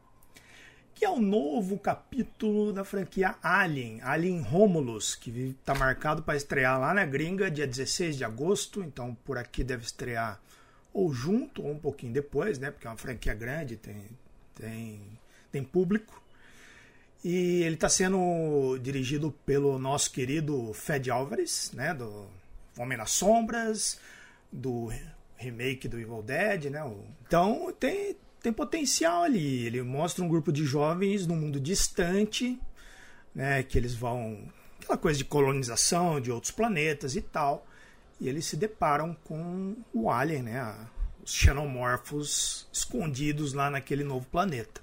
que 0.94 1.04
é 1.04 1.08
o 1.08 1.20
novo 1.20 1.78
capítulo 1.78 2.72
da 2.72 2.84
franquia 2.84 3.36
Alien, 3.40 4.00
Alien 4.02 4.40
Romulus, 4.40 5.14
que 5.14 5.56
está 5.60 5.74
marcado 5.74 6.22
para 6.22 6.36
estrear 6.36 6.80
lá 6.80 6.92
na 6.92 7.04
gringa 7.04 7.50
dia 7.50 7.66
16 7.66 8.16
de 8.16 8.24
agosto, 8.24 8.82
então 8.82 9.14
por 9.24 9.38
aqui 9.38 9.62
deve 9.62 9.84
estrear 9.84 10.40
ou 10.92 11.12
junto 11.12 11.62
ou 11.62 11.70
um 11.70 11.78
pouquinho 11.78 12.12
depois, 12.12 12.58
né? 12.58 12.70
Porque 12.70 12.86
é 12.86 12.90
uma 12.90 12.96
franquia 12.96 13.32
grande, 13.32 13.76
tem 13.76 14.06
tem 14.54 15.00
tem 15.50 15.62
público. 15.62 16.21
E 17.24 17.62
ele 17.62 17.74
está 17.76 17.88
sendo 17.88 18.78
dirigido 18.78 19.30
pelo 19.46 19.78
nosso 19.78 20.10
querido 20.10 20.72
Fed 20.74 21.10
Álvares, 21.10 21.70
né, 21.72 21.94
do 21.94 22.26
Homem 22.76 22.98
nas 22.98 23.12
Sombras, 23.12 24.00
do 24.50 24.90
remake 25.36 25.88
do 25.88 26.00
Evil 26.00 26.22
Dead, 26.22 26.64
né? 26.64 26.80
Então 27.24 27.72
tem, 27.78 28.16
tem 28.42 28.52
potencial 28.52 29.22
ali. 29.22 29.66
Ele 29.66 29.82
mostra 29.82 30.24
um 30.24 30.28
grupo 30.28 30.52
de 30.52 30.64
jovens 30.64 31.26
num 31.26 31.36
mundo 31.36 31.60
distante, 31.60 32.58
né, 33.34 33.62
que 33.62 33.78
eles 33.78 33.94
vão 33.94 34.48
aquela 34.80 34.98
coisa 34.98 35.18
de 35.18 35.24
colonização 35.24 36.20
de 36.20 36.30
outros 36.30 36.52
planetas 36.52 37.14
e 37.14 37.22
tal. 37.22 37.66
E 38.20 38.28
eles 38.28 38.46
se 38.46 38.56
deparam 38.56 39.16
com 39.24 39.76
o 39.92 40.10
alien, 40.10 40.42
né, 40.42 40.76
os 41.24 41.32
xenomorfos 41.32 42.66
escondidos 42.72 43.52
lá 43.52 43.70
naquele 43.70 44.02
novo 44.02 44.26
planeta. 44.26 44.80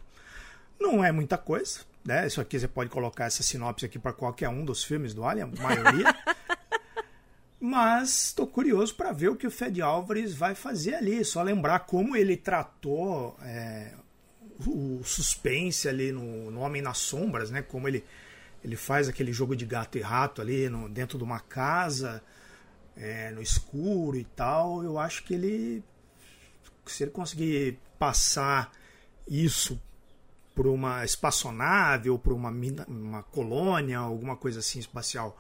Não 0.79 1.03
é 1.03 1.11
muita 1.11 1.37
coisa, 1.37 1.81
né? 2.03 2.27
Isso 2.27 2.41
aqui 2.41 2.59
você 2.59 2.67
pode 2.67 2.89
colocar 2.89 3.25
essa 3.25 3.43
sinopse 3.43 3.85
aqui 3.85 3.99
para 3.99 4.13
qualquer 4.13 4.49
um 4.49 4.63
dos 4.63 4.83
filmes 4.83 5.13
do 5.13 5.23
Alien, 5.23 5.51
a 5.57 5.61
maioria. 5.61 6.15
Mas 7.59 8.27
estou 8.27 8.47
curioso 8.47 8.95
para 8.95 9.11
ver 9.11 9.29
o 9.29 9.35
que 9.35 9.45
o 9.45 9.51
Fed 9.51 9.81
Álvares 9.81 10.33
vai 10.33 10.55
fazer 10.55 10.95
ali. 10.95 11.23
Só 11.25 11.43
lembrar 11.43 11.79
como 11.79 12.15
ele 12.15 12.37
tratou 12.37 13.37
é, 13.41 13.93
o 14.65 15.01
suspense 15.03 15.87
ali 15.87 16.11
no, 16.11 16.49
no, 16.51 16.61
Homem 16.61 16.81
nas 16.81 16.99
Sombras, 16.99 17.51
né? 17.51 17.61
Como 17.61 17.87
ele, 17.87 18.03
ele 18.63 18.77
faz 18.77 19.09
aquele 19.09 19.33
jogo 19.33 19.57
de 19.57 19.65
gato 19.65 19.97
e 19.97 20.01
rato 20.01 20.41
ali 20.41 20.69
no, 20.69 20.87
dentro 20.87 21.17
de 21.17 21.23
uma 21.23 21.41
casa, 21.41 22.23
é, 22.95 23.29
no 23.31 23.41
escuro 23.41 24.15
e 24.17 24.23
tal. 24.23 24.81
Eu 24.81 24.97
acho 24.97 25.25
que 25.25 25.33
ele, 25.33 25.83
se 26.85 27.03
ele 27.03 27.11
conseguir 27.11 27.77
passar 27.99 28.71
isso 29.27 29.81
por 30.59 30.67
uma 30.67 31.05
espaçonave 31.05 32.09
ou 32.09 32.19
por 32.19 32.33
uma, 32.33 32.51
mina, 32.51 32.85
uma 32.85 33.23
colônia, 33.23 33.97
alguma 33.97 34.35
coisa 34.35 34.59
assim 34.59 34.77
espacial, 34.77 35.39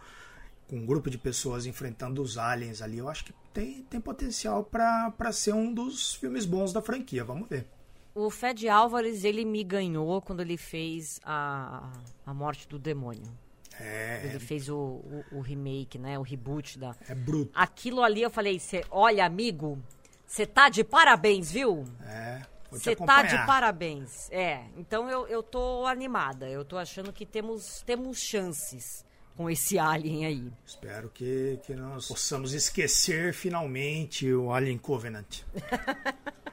com 0.65 0.77
um 0.77 0.85
grupo 0.85 1.09
de 1.09 1.17
pessoas 1.17 1.65
enfrentando 1.65 2.21
os 2.21 2.37
aliens 2.37 2.81
ali, 2.81 2.99
eu 2.99 3.09
acho 3.09 3.25
que 3.25 3.33
tem, 3.53 3.83
tem 3.83 3.99
potencial 3.99 4.63
para 4.63 5.31
ser 5.33 5.53
um 5.53 5.73
dos 5.73 6.15
filmes 6.15 6.45
bons 6.45 6.71
da 6.71 6.81
franquia. 6.81 7.21
Vamos 7.25 7.49
ver. 7.49 7.67
O 8.15 8.29
Fed 8.29 8.69
Álvares, 8.69 9.25
ele 9.25 9.43
me 9.43 9.61
ganhou 9.61 10.21
quando 10.21 10.39
ele 10.39 10.55
fez 10.55 11.19
a, 11.25 11.91
a 12.25 12.33
Morte 12.33 12.65
do 12.69 12.79
Demônio. 12.79 13.29
É. 13.77 14.21
Ele 14.23 14.39
fez 14.39 14.69
o, 14.69 14.77
o, 14.77 15.25
o, 15.33 15.41
remake, 15.41 15.97
né? 15.97 16.17
O 16.17 16.21
reboot 16.21 16.79
da. 16.79 16.95
É 17.09 17.13
bruto. 17.13 17.51
Aquilo 17.53 18.01
ali 18.01 18.21
eu 18.21 18.29
falei, 18.29 18.57
cê, 18.57 18.85
olha, 18.89 19.25
amigo, 19.25 19.77
você 20.25 20.45
tá 20.45 20.69
de 20.69 20.81
parabéns, 20.81 21.51
viu? 21.51 21.83
É. 22.05 22.41
Você 22.71 22.95
tá 22.95 23.23
de 23.23 23.35
parabéns. 23.45 24.29
É, 24.31 24.63
então 24.77 25.09
eu, 25.09 25.27
eu 25.27 25.41
tô 25.41 25.85
animada. 25.85 26.47
Eu 26.47 26.63
tô 26.63 26.77
achando 26.77 27.11
que 27.11 27.25
temos, 27.25 27.81
temos 27.85 28.19
chances 28.19 29.05
com 29.35 29.49
esse 29.49 29.79
Alien 29.79 30.25
aí. 30.25 30.53
Espero 30.65 31.09
que, 31.09 31.59
que 31.63 31.73
nós 31.73 32.07
possamos 32.07 32.53
esquecer 32.53 33.33
finalmente 33.33 34.31
o 34.31 34.51
Alien 34.51 34.77
Covenant. 34.77 35.43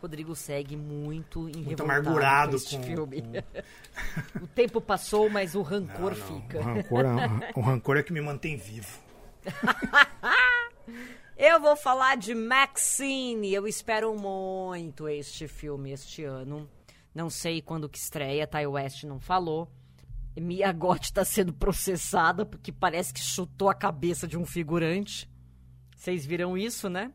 Rodrigo 0.00 0.36
segue 0.36 0.76
muito 0.76 1.40
muito 1.40 1.82
amargurado 1.82 2.56
com, 2.60 2.82
filme. 2.82 3.22
Com... 3.22 4.44
o 4.44 4.46
tempo 4.46 4.80
passou, 4.80 5.28
mas 5.28 5.56
o 5.56 5.62
rancor 5.62 6.16
não, 6.16 6.30
não. 6.30 6.40
fica. 6.40 6.58
O 6.58 6.62
rancor, 6.62 7.04
é, 7.04 7.52
o 7.56 7.60
rancor 7.60 7.96
é 7.96 8.02
que 8.02 8.12
me 8.12 8.20
mantém 8.20 8.56
vivo. 8.56 9.00
Eu 11.38 11.60
vou 11.60 11.76
falar 11.76 12.16
de 12.16 12.34
Maxine. 12.34 13.52
Eu 13.52 13.68
espero 13.68 14.18
muito 14.18 15.06
este 15.06 15.46
filme 15.46 15.92
este 15.92 16.24
ano. 16.24 16.66
Não 17.14 17.28
sei 17.28 17.60
quando 17.60 17.90
que 17.90 17.98
estreia, 17.98 18.46
Ty 18.46 18.66
West 18.66 19.04
não 19.04 19.20
falou. 19.20 19.70
Mia 20.34 20.72
Goth 20.72 21.04
está 21.04 21.26
sendo 21.26 21.52
processada 21.52 22.46
porque 22.46 22.72
parece 22.72 23.12
que 23.12 23.20
chutou 23.20 23.68
a 23.68 23.74
cabeça 23.74 24.26
de 24.26 24.38
um 24.38 24.46
figurante. 24.46 25.30
Vocês 25.94 26.24
viram 26.24 26.56
isso, 26.56 26.88
né? 26.88 27.12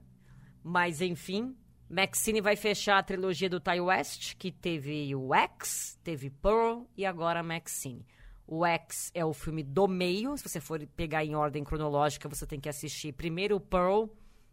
Mas 0.64 1.02
enfim, 1.02 1.56
Maxine 1.90 2.42
vai 2.42 2.56
fechar 2.56 3.00
a 3.00 3.04
trilogia 3.04 3.50
do 3.50 3.60
Ty 3.60 3.80
West, 3.80 4.36
que 4.38 4.52
teve 4.52 5.16
o 5.16 5.34
X, 5.34 6.00
teve 6.04 6.30
Pearl 6.30 6.84
e 6.96 7.08
agora 7.08 7.42
Maxine. 7.42 8.06
O 8.54 8.66
X 8.66 9.10
é 9.14 9.24
o 9.24 9.32
filme 9.32 9.64
do 9.64 9.88
meio. 9.88 10.36
Se 10.36 10.44
você 10.44 10.60
for 10.60 10.86
pegar 10.88 11.24
em 11.24 11.36
ordem 11.36 11.64
cronológica, 11.64 12.28
você 12.28 12.46
tem 12.46 12.60
que 12.60 12.68
assistir 12.68 13.14
primeiro 13.14 13.56
o 13.56 13.62
Pearl, 13.62 14.08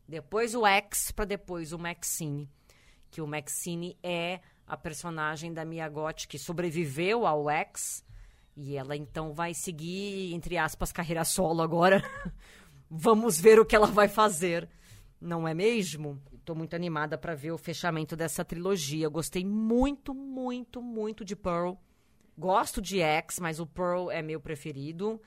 depois 0.07 0.55
o 0.55 0.65
X, 0.65 1.11
para 1.11 1.25
depois 1.25 1.73
o 1.73 1.79
Maxine. 1.81 2.49
Que 3.11 3.21
o 3.21 3.27
Maxine 3.27 3.99
é 4.01 4.39
a 4.65 4.77
personagem 4.77 5.53
da 5.53 5.65
Mia 5.65 5.89
Goth 5.89 6.29
que 6.29 6.39
sobreviveu 6.39 7.27
ao 7.27 7.51
X. 7.51 8.05
E 8.57 8.77
ela 8.77 8.97
então 8.97 9.35
vai 9.35 9.53
seguir, 9.53 10.33
entre 10.33 10.57
aspas, 10.57 10.93
carreira 10.93 11.25
solo 11.25 11.61
agora. 11.61 12.01
Vamos 12.89 13.41
ver 13.41 13.59
o 13.59 13.67
que 13.67 13.75
ela 13.75 13.89
vai 13.89 14.07
fazer. 14.07 14.69
Não 15.21 15.49
é 15.49 15.55
mesmo? 15.55 16.23
Estou 16.33 16.55
muito 16.55 16.77
animada 16.77 17.19
para 17.19 17.35
ver 17.35 17.51
o 17.51 17.59
fechamento 17.59 18.15
dessa 18.15 18.45
trilogia. 18.45 19.09
Gostei 19.09 19.45
muito, 19.45 20.15
muito, 20.15 20.81
muito 20.81 21.25
de 21.25 21.35
Pearl. 21.35 21.75
Gosto 22.39 22.81
de 22.81 23.01
X, 23.01 23.41
mas 23.41 23.59
o 23.59 23.67
Pearl 23.67 24.13
é 24.13 24.23
meu 24.23 24.41
preferido. 24.41 25.21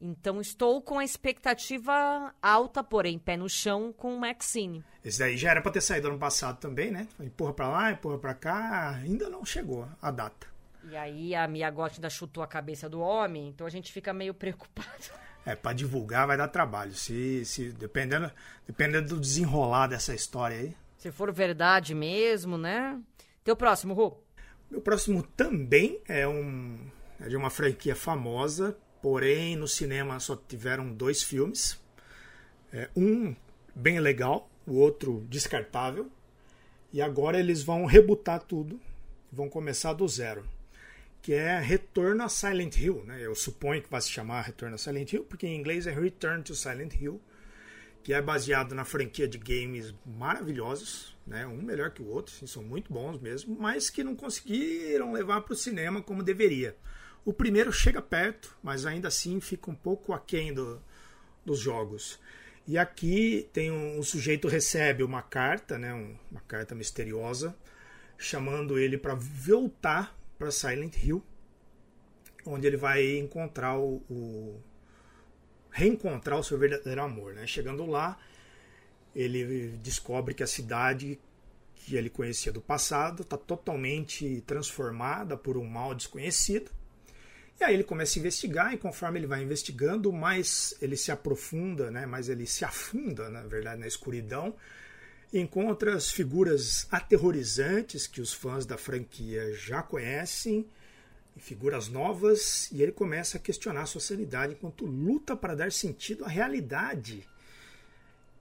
Então 0.00 0.40
estou 0.40 0.80
com 0.80 1.00
a 1.00 1.04
expectativa 1.04 2.32
alta, 2.40 2.84
porém 2.84 3.18
pé 3.18 3.36
no 3.36 3.48
chão 3.48 3.92
com 3.92 4.14
o 4.14 4.20
Maxine. 4.20 4.84
Esse 5.04 5.18
daí 5.18 5.36
já 5.36 5.50
era 5.50 5.60
para 5.60 5.72
ter 5.72 5.80
saído 5.80 6.06
ano 6.06 6.18
passado 6.18 6.60
também, 6.60 6.92
né? 6.92 7.08
Empurra 7.18 7.52
para 7.52 7.68
lá, 7.68 7.90
empurra 7.90 8.18
para 8.18 8.34
cá, 8.34 8.90
ainda 8.90 9.28
não 9.28 9.44
chegou 9.44 9.88
a 10.00 10.10
data. 10.12 10.46
E 10.88 10.96
aí 10.96 11.34
a 11.34 11.48
Mia 11.48 11.68
Goth 11.72 11.94
ainda 11.94 12.08
chutou 12.08 12.40
a 12.40 12.46
cabeça 12.46 12.88
do 12.88 13.00
homem, 13.00 13.48
então 13.48 13.66
a 13.66 13.70
gente 13.70 13.92
fica 13.92 14.12
meio 14.12 14.32
preocupado. 14.34 15.10
É, 15.44 15.56
para 15.56 15.72
divulgar 15.72 16.28
vai 16.28 16.36
dar 16.36 16.46
trabalho. 16.46 16.92
Se, 16.92 17.44
se 17.44 17.72
dependendo, 17.72 18.30
dependendo 18.64 19.08
do 19.08 19.20
desenrolar 19.20 19.88
dessa 19.88 20.14
história 20.14 20.56
aí. 20.56 20.76
Se 20.98 21.10
for 21.10 21.32
verdade 21.32 21.96
mesmo, 21.96 22.56
né? 22.56 22.96
Teu 23.42 23.56
próximo, 23.56 23.92
Rô? 23.92 24.23
Meu 24.70 24.80
próximo 24.80 25.22
também 25.22 26.00
é 26.08 26.26
um 26.26 26.78
é 27.20 27.28
de 27.28 27.36
uma 27.36 27.50
franquia 27.50 27.94
famosa, 27.94 28.76
porém 29.00 29.56
no 29.56 29.68
cinema 29.68 30.18
só 30.18 30.36
tiveram 30.36 30.92
dois 30.92 31.22
filmes. 31.22 31.80
É, 32.72 32.88
um 32.96 33.34
bem 33.74 34.00
legal, 34.00 34.50
o 34.66 34.74
outro 34.74 35.24
descartável. 35.28 36.10
E 36.92 37.00
agora 37.00 37.38
eles 37.38 37.62
vão 37.62 37.86
rebutar 37.86 38.42
tudo, 38.42 38.80
vão 39.32 39.48
começar 39.48 39.92
do 39.92 40.06
zero 40.06 40.44
que 41.24 41.32
é 41.32 41.58
Retorno 41.58 42.22
a 42.22 42.28
Silent 42.28 42.76
Hill. 42.76 43.02
Né? 43.06 43.18
Eu 43.22 43.34
suponho 43.34 43.80
que 43.80 43.90
vai 43.90 43.98
se 44.02 44.10
chamar 44.10 44.42
Retorno 44.42 44.74
a 44.74 44.78
Silent 44.78 45.10
Hill, 45.10 45.24
porque 45.24 45.46
em 45.46 45.58
inglês 45.58 45.86
é 45.86 45.90
Return 45.90 46.42
to 46.42 46.54
Silent 46.54 46.92
Hill, 47.00 47.18
que 48.04 48.12
é 48.12 48.20
baseado 48.20 48.74
na 48.74 48.84
franquia 48.84 49.26
de 49.26 49.38
games 49.38 49.94
maravilhosos, 50.04 51.16
né? 51.26 51.46
um 51.46 51.62
melhor 51.62 51.90
que 51.90 52.02
o 52.02 52.06
outro, 52.06 52.34
assim, 52.36 52.46
são 52.46 52.62
muito 52.62 52.92
bons 52.92 53.18
mesmo, 53.18 53.56
mas 53.58 53.88
que 53.88 54.04
não 54.04 54.14
conseguiram 54.14 55.10
levar 55.10 55.40
para 55.40 55.54
o 55.54 55.56
cinema 55.56 56.02
como 56.02 56.22
deveria. 56.22 56.76
O 57.24 57.32
primeiro 57.32 57.72
chega 57.72 58.02
perto, 58.02 58.54
mas 58.62 58.84
ainda 58.84 59.08
assim 59.08 59.40
fica 59.40 59.70
um 59.70 59.74
pouco 59.74 60.12
aquém 60.12 60.52
do, 60.52 60.82
dos 61.46 61.58
jogos. 61.58 62.20
E 62.68 62.76
aqui 62.76 63.48
tem 63.54 63.70
um, 63.70 63.98
um 63.98 64.02
sujeito 64.02 64.48
recebe 64.48 65.02
uma 65.02 65.22
carta, 65.22 65.78
né, 65.78 65.94
um, 65.94 66.14
uma 66.30 66.42
carta 66.42 66.74
misteriosa, 66.74 67.56
chamando 68.18 68.78
ele 68.78 68.98
para 68.98 69.14
voltar 69.14 70.14
para 70.38 70.50
Silent 70.50 70.94
Hill, 71.02 71.24
onde 72.44 72.66
ele 72.66 72.76
vai 72.76 73.16
encontrar 73.16 73.78
o, 73.78 74.02
o, 74.10 74.60
reencontrar 75.74 76.38
o 76.38 76.44
seu 76.44 76.56
verdadeiro 76.56 77.02
amor, 77.02 77.34
né? 77.34 77.46
Chegando 77.46 77.84
lá, 77.84 78.16
ele 79.14 79.76
descobre 79.82 80.32
que 80.32 80.42
a 80.42 80.46
cidade 80.46 81.18
que 81.74 81.96
ele 81.96 82.08
conhecia 82.08 82.52
do 82.52 82.60
passado 82.60 83.22
está 83.22 83.36
totalmente 83.36 84.40
transformada 84.46 85.36
por 85.36 85.56
um 85.58 85.64
mal 85.64 85.92
desconhecido. 85.92 86.70
E 87.60 87.64
aí 87.64 87.74
ele 87.74 87.84
começa 87.84 88.18
a 88.18 88.20
investigar 88.20 88.72
e 88.72 88.78
conforme 88.78 89.18
ele 89.18 89.26
vai 89.26 89.42
investigando, 89.42 90.12
mais 90.12 90.76
ele 90.80 90.96
se 90.96 91.10
aprofunda, 91.10 91.90
né? 91.90 92.06
Mais 92.06 92.28
ele 92.28 92.46
se 92.46 92.64
afunda, 92.64 93.28
na 93.28 93.42
verdade, 93.42 93.80
na 93.80 93.86
escuridão 93.86 94.54
encontra 95.32 95.96
as 95.96 96.12
figuras 96.12 96.86
aterrorizantes 96.92 98.06
que 98.06 98.20
os 98.20 98.32
fãs 98.32 98.64
da 98.64 98.78
franquia 98.78 99.52
já 99.54 99.82
conhecem, 99.82 100.64
figuras 101.36 101.88
novas, 101.88 102.70
e 102.72 102.82
ele 102.82 102.92
começa 102.92 103.36
a 103.36 103.40
questionar 103.40 103.86
sua 103.86 104.00
sanidade 104.00 104.52
enquanto 104.52 104.86
luta 104.86 105.36
para 105.36 105.54
dar 105.54 105.72
sentido 105.72 106.24
à 106.24 106.28
realidade 106.28 107.26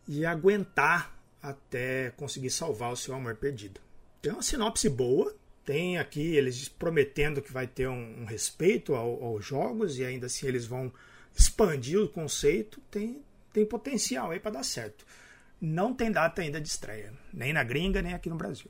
e 0.08 0.26
aguentar 0.26 1.18
até 1.42 2.12
conseguir 2.12 2.50
salvar 2.50 2.92
o 2.92 2.98
seu 2.98 3.14
amor 3.14 3.36
perdido. 3.36 3.82
Tem 4.22 4.32
uma 4.32 4.42
sinopse 4.42 4.88
boa, 4.90 5.36
tem 5.66 5.98
aqui 5.98 6.36
eles 6.36 6.70
prometendo 6.70 7.42
que 7.42 7.52
vai 7.52 7.68
ter 7.68 7.88
um, 7.88 8.22
um 8.22 8.26
respeito 8.26 8.96
ao, 8.96 9.24
aos 9.24 9.46
jogos 9.46 9.98
e 9.98 10.06
ainda 10.06 10.28
assim 10.28 10.48
eles 10.48 10.66
vão 10.66 10.92
expandir 11.36 12.00
o 12.00 12.08
conceito, 12.08 12.80
tem, 12.92 13.24
tem 13.52 13.66
potencial 13.66 14.32
aí 14.32 14.40
para 14.40 14.52
dar 14.52 14.64
certo 14.64 15.06
não 15.64 15.94
tem 15.94 16.12
data 16.12 16.42
ainda 16.42 16.60
de 16.60 16.68
estreia, 16.68 17.14
nem 17.34 17.54
na 17.54 17.64
gringa, 17.64 18.02
nem 18.02 18.14
aqui 18.14 18.30
no 18.30 18.36
Brasil. 18.36 18.70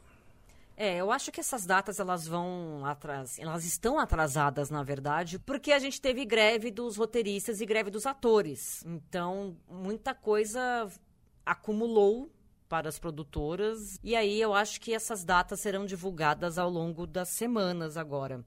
É, 0.75 0.97
eu 0.97 1.11
acho 1.11 1.31
que 1.31 1.39
essas 1.39 1.65
datas 1.65 1.99
elas 1.99 2.27
vão 2.27 2.83
atrás, 2.85 3.37
elas 3.37 3.63
estão 3.63 3.99
atrasadas 3.99 4.69
na 4.69 4.81
verdade, 4.83 5.37
porque 5.37 5.71
a 5.71 5.79
gente 5.79 6.01
teve 6.01 6.25
greve 6.25 6.71
dos 6.71 6.97
roteiristas 6.97 7.61
e 7.61 7.65
greve 7.65 7.91
dos 7.91 8.05
atores. 8.05 8.83
Então, 8.85 9.55
muita 9.69 10.15
coisa 10.15 10.89
acumulou 11.45 12.31
para 12.67 12.89
as 12.89 12.97
produtoras 12.97 13.99
e 14.03 14.15
aí 14.15 14.41
eu 14.41 14.53
acho 14.53 14.81
que 14.81 14.93
essas 14.93 15.23
datas 15.23 15.59
serão 15.59 15.85
divulgadas 15.85 16.57
ao 16.57 16.69
longo 16.69 17.05
das 17.05 17.29
semanas 17.29 17.97
agora. 17.97 18.43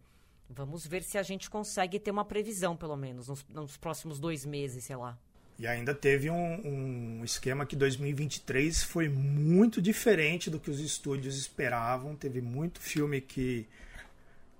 Vamos 0.48 0.86
ver 0.86 1.02
se 1.02 1.18
a 1.18 1.22
gente 1.22 1.50
consegue 1.50 1.98
ter 1.98 2.10
uma 2.10 2.24
previsão, 2.24 2.76
pelo 2.76 2.96
menos, 2.96 3.28
nos, 3.28 3.44
nos 3.48 3.76
próximos 3.76 4.18
dois 4.18 4.44
meses, 4.44 4.84
sei 4.84 4.96
lá. 4.96 5.18
E 5.58 5.66
ainda 5.66 5.94
teve 5.94 6.28
um, 6.28 7.20
um, 7.20 7.24
esquema 7.24 7.64
que 7.64 7.74
2023 7.74 8.82
foi 8.82 9.08
muito 9.08 9.80
diferente 9.80 10.50
do 10.50 10.60
que 10.60 10.70
os 10.70 10.80
estúdios 10.80 11.38
esperavam. 11.38 12.14
Teve 12.14 12.42
muito 12.42 12.78
filme 12.78 13.22
que, 13.22 13.66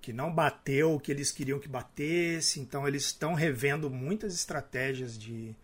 que 0.01 0.11
não 0.11 0.33
bateu 0.33 0.93
o 0.93 0.99
que 0.99 1.11
eles 1.11 1.31
queriam 1.31 1.59
que 1.59 1.67
batesse. 1.67 2.59
Então 2.59 2.87
eles 2.87 3.05
estão 3.05 3.35
revendo 3.35 3.91
muitas 3.91 4.33
estratégias 4.33 5.15
de, 5.17 5.55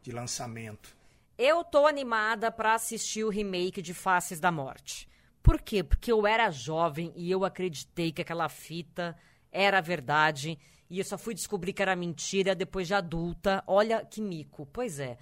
de 0.00 0.12
lançamento. 0.12 0.96
Eu 1.36 1.64
tô 1.64 1.86
animada 1.86 2.50
para 2.50 2.74
assistir 2.74 3.24
o 3.24 3.30
remake 3.30 3.82
de 3.82 3.94
Faces 3.94 4.38
da 4.38 4.52
Morte. 4.52 5.08
Por 5.42 5.60
quê? 5.60 5.82
Porque 5.82 6.12
eu 6.12 6.24
era 6.24 6.50
jovem 6.50 7.12
e 7.16 7.30
eu 7.30 7.44
acreditei 7.44 8.12
que 8.12 8.22
aquela 8.22 8.48
fita 8.48 9.16
era 9.50 9.80
verdade 9.80 10.58
e 10.90 10.98
eu 10.98 11.04
só 11.04 11.18
fui 11.18 11.34
descobrir 11.34 11.72
que 11.72 11.82
era 11.82 11.94
mentira 11.94 12.54
depois 12.54 12.86
de 12.86 12.94
adulta. 12.94 13.62
Olha 13.66 14.04
que 14.04 14.20
mico. 14.20 14.66
Pois 14.66 14.98
é. 14.98 15.18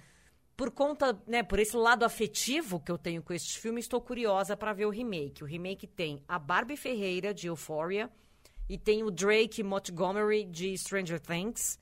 Por 0.55 0.71
conta, 0.71 1.21
né, 1.27 1.43
por 1.43 1.59
esse 1.59 1.75
lado 1.75 2.03
afetivo 2.03 2.79
que 2.79 2.91
eu 2.91 2.97
tenho 2.97 3.21
com 3.21 3.33
este 3.33 3.59
filme, 3.59 3.79
estou 3.79 4.01
curiosa 4.01 4.57
para 4.57 4.73
ver 4.73 4.85
o 4.85 4.89
remake. 4.89 5.43
O 5.43 5.47
remake 5.47 5.85
tem 5.85 6.23
a 6.27 6.39
Barbie 6.39 6.77
Ferreira 6.77 7.33
de 7.33 7.47
Euphoria 7.47 8.09
e 8.67 8.77
tem 8.77 9.03
o 9.03 9.11
Drake 9.11 9.61
Montgomery 9.61 10.45
de 10.45 10.75
Stranger 10.77 11.19
Things. 11.19 11.79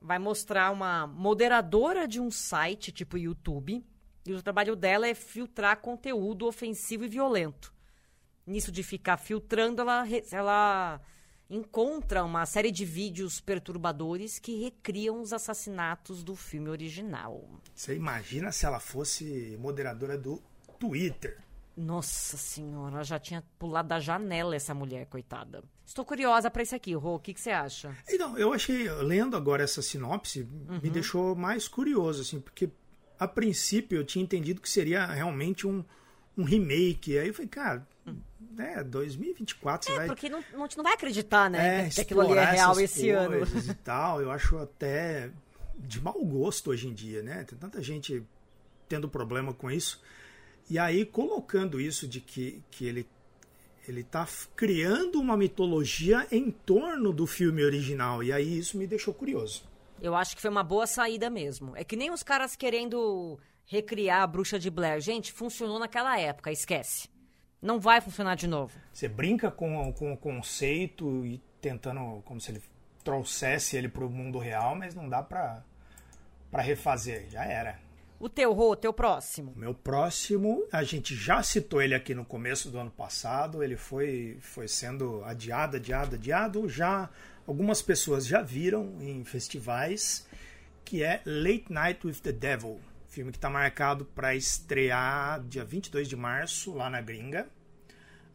Vai 0.00 0.18
mostrar 0.18 0.70
uma 0.72 1.06
moderadora 1.06 2.06
de 2.06 2.20
um 2.20 2.30
site 2.30 2.92
tipo 2.92 3.16
YouTube. 3.16 3.84
E 4.26 4.32
o 4.32 4.42
trabalho 4.42 4.76
dela 4.76 5.06
é 5.06 5.14
filtrar 5.14 5.80
conteúdo 5.80 6.46
ofensivo 6.46 7.04
e 7.04 7.08
violento. 7.08 7.72
Nisso 8.46 8.70
de 8.70 8.82
ficar 8.82 9.16
filtrando, 9.16 9.80
ela, 9.80 10.04
ela 10.30 11.00
encontra 11.52 12.24
uma 12.24 12.46
série 12.46 12.70
de 12.70 12.82
vídeos 12.82 13.38
perturbadores 13.38 14.38
que 14.38 14.56
recriam 14.56 15.20
os 15.20 15.34
assassinatos 15.34 16.24
do 16.24 16.34
filme 16.34 16.70
original. 16.70 17.46
Você 17.74 17.94
imagina 17.94 18.50
se 18.50 18.64
ela 18.64 18.80
fosse 18.80 19.54
moderadora 19.60 20.16
do 20.16 20.42
Twitter? 20.78 21.38
Nossa 21.76 22.38
senhora, 22.38 23.04
já 23.04 23.18
tinha 23.18 23.44
pulado 23.58 23.88
da 23.88 24.00
janela 24.00 24.56
essa 24.56 24.74
mulher, 24.74 25.06
coitada. 25.06 25.62
Estou 25.84 26.04
curiosa 26.06 26.50
para 26.50 26.62
isso 26.62 26.74
aqui, 26.74 26.94
Rô. 26.94 27.16
O 27.16 27.18
que, 27.18 27.34
que, 27.34 27.40
você 27.40 27.50
acha? 27.50 27.94
Então, 28.08 28.36
eu 28.38 28.52
achei, 28.52 28.90
lendo 28.90 29.36
agora 29.36 29.62
essa 29.62 29.82
sinopse, 29.82 30.48
uhum. 30.68 30.80
me 30.82 30.90
deixou 30.90 31.34
mais 31.34 31.68
curioso, 31.68 32.22
assim, 32.22 32.40
porque 32.40 32.70
a 33.18 33.28
princípio 33.28 33.98
eu 33.98 34.04
tinha 34.04 34.22
entendido 34.22 34.60
que 34.60 34.68
seria 34.68 35.06
realmente 35.06 35.66
um, 35.66 35.84
um 36.36 36.44
remake. 36.44 37.18
Aí 37.18 37.28
eu 37.28 37.34
falei, 37.34 37.48
cara, 37.48 37.86
é, 38.58 38.82
2024 38.82 39.92
é, 39.92 39.96
vai... 39.96 40.06
porque 40.06 40.28
não, 40.28 40.44
não, 40.52 40.68
não 40.76 40.84
vai 40.84 40.94
acreditar, 40.94 41.50
né? 41.50 41.86
É, 41.86 41.90
que 41.90 42.00
aquilo 42.00 42.20
ali 42.20 42.34
é 42.34 42.44
real 42.44 42.80
esse 42.80 43.10
ano. 43.10 43.44
e 43.44 43.74
tal, 43.74 44.20
eu 44.20 44.30
acho 44.30 44.58
até 44.58 45.30
de 45.78 46.00
mau 46.00 46.22
gosto 46.24 46.70
hoje 46.70 46.88
em 46.88 46.94
dia, 46.94 47.22
né? 47.22 47.44
Tem 47.44 47.58
tanta 47.58 47.82
gente 47.82 48.22
tendo 48.88 49.08
problema 49.08 49.52
com 49.52 49.70
isso. 49.70 50.00
E 50.70 50.78
aí, 50.78 51.04
colocando 51.04 51.80
isso 51.80 52.06
de 52.06 52.20
que, 52.20 52.62
que 52.70 52.86
ele 52.86 53.06
ele 53.86 54.04
tá 54.04 54.26
criando 54.54 55.20
uma 55.20 55.36
mitologia 55.36 56.26
em 56.30 56.50
torno 56.50 57.12
do 57.12 57.26
filme 57.26 57.64
original. 57.64 58.22
E 58.22 58.32
aí 58.32 58.58
isso 58.58 58.78
me 58.78 58.86
deixou 58.86 59.12
curioso. 59.12 59.64
Eu 60.00 60.14
acho 60.14 60.36
que 60.36 60.42
foi 60.42 60.50
uma 60.50 60.62
boa 60.62 60.86
saída 60.86 61.28
mesmo. 61.28 61.76
É 61.76 61.84
que 61.84 61.96
nem 61.96 62.10
os 62.10 62.22
caras 62.22 62.54
querendo 62.56 63.38
recriar 63.64 64.22
a 64.22 64.26
bruxa 64.26 64.58
de 64.58 64.70
Blair. 64.70 65.00
Gente, 65.00 65.32
funcionou 65.32 65.78
naquela 65.78 66.18
época, 66.18 66.50
esquece. 66.50 67.08
Não 67.62 67.78
vai 67.78 68.00
funcionar 68.00 68.34
de 68.34 68.48
novo. 68.48 68.76
Você 68.92 69.06
brinca 69.08 69.48
com, 69.48 69.92
com 69.92 70.12
o 70.12 70.16
conceito 70.16 71.24
e 71.24 71.40
tentando, 71.60 72.20
como 72.24 72.40
se 72.40 72.50
ele 72.50 72.62
trouxesse 73.04 73.76
ele 73.76 73.88
para 73.88 74.04
o 74.04 74.10
mundo 74.10 74.38
real, 74.38 74.74
mas 74.74 74.96
não 74.96 75.08
dá 75.08 75.22
para 75.22 75.62
refazer. 76.52 77.30
Já 77.30 77.44
era. 77.44 77.78
O 78.18 78.28
teu, 78.28 78.52
Rô, 78.52 78.76
teu 78.76 78.92
próximo? 78.92 79.52
Meu 79.56 79.74
próximo, 79.74 80.64
a 80.70 80.84
gente 80.84 81.14
já 81.14 81.42
citou 81.42 81.82
ele 81.82 81.94
aqui 81.94 82.14
no 82.14 82.24
começo 82.24 82.70
do 82.70 82.78
ano 82.78 82.90
passado. 82.90 83.62
Ele 83.62 83.76
foi, 83.76 84.38
foi 84.40 84.68
sendo 84.68 85.24
adiado, 85.24 85.76
adiado, 85.76 86.14
adiado. 86.16 86.68
Já 86.68 87.10
algumas 87.46 87.82
pessoas 87.82 88.26
já 88.26 88.40
viram 88.40 88.96
em 89.00 89.24
festivais, 89.24 90.26
que 90.84 91.02
é 91.02 91.20
Late 91.24 91.66
Night 91.68 92.06
with 92.06 92.20
the 92.22 92.32
Devil. 92.32 92.80
Filme 93.12 93.30
que 93.30 93.36
está 93.36 93.50
marcado 93.50 94.06
para 94.06 94.34
estrear 94.34 95.38
dia 95.46 95.66
22 95.66 96.08
de 96.08 96.16
março, 96.16 96.72
lá 96.72 96.88
na 96.88 97.02
gringa. 97.02 97.46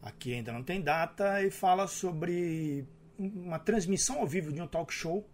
Aqui 0.00 0.32
ainda 0.32 0.52
não 0.52 0.62
tem 0.62 0.80
data. 0.80 1.42
E 1.42 1.50
fala 1.50 1.88
sobre 1.88 2.86
uma 3.18 3.58
transmissão 3.58 4.20
ao 4.20 4.26
vivo 4.28 4.52
de 4.52 4.62
um 4.62 4.68
talk 4.68 4.94
show 4.94 5.28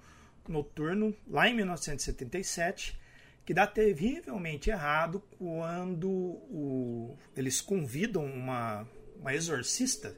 noturno, 0.49 1.15
lá 1.29 1.47
em 1.47 1.55
1977, 1.57 2.99
que 3.45 3.53
dá 3.53 3.67
terrivelmente 3.67 4.71
errado 4.71 5.23
quando 5.37 6.09
o, 6.09 7.15
eles 7.37 7.61
convidam 7.61 8.25
uma, 8.25 8.89
uma 9.21 9.35
exorcista 9.35 10.17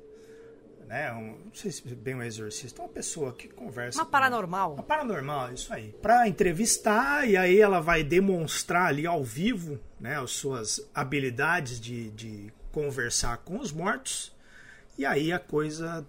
né? 0.86 1.12
Um, 1.12 1.46
não 1.46 1.54
sei 1.54 1.70
se 1.70 1.82
bem 1.94 2.14
um 2.14 2.22
exorcista, 2.22 2.80
uma 2.80 2.88
pessoa 2.88 3.32
que 3.32 3.48
conversa. 3.48 3.98
Uma 3.98 4.06
paranormal. 4.06 4.74
Uma 4.74 4.82
paranormal, 4.82 5.52
isso 5.52 5.72
aí. 5.72 5.92
Para 6.00 6.28
entrevistar 6.28 7.28
e 7.28 7.36
aí 7.36 7.60
ela 7.60 7.80
vai 7.80 8.02
demonstrar 8.02 8.86
ali 8.86 9.06
ao 9.06 9.22
vivo, 9.24 9.78
né, 10.00 10.20
as 10.20 10.30
suas 10.30 10.88
habilidades 10.94 11.80
de, 11.80 12.10
de 12.10 12.52
conversar 12.70 13.38
com 13.38 13.58
os 13.58 13.72
mortos. 13.72 14.34
E 14.96 15.04
aí 15.04 15.32
a 15.32 15.38
coisa 15.38 16.06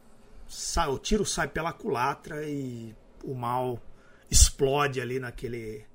sai, 0.48 0.88
o 0.88 0.98
tiro 0.98 1.26
sai 1.26 1.48
pela 1.48 1.74
culatra 1.74 2.44
e 2.48 2.96
o 3.24 3.34
mal 3.34 3.82
explode 4.30 5.02
ali 5.02 5.20
naquele 5.20 5.86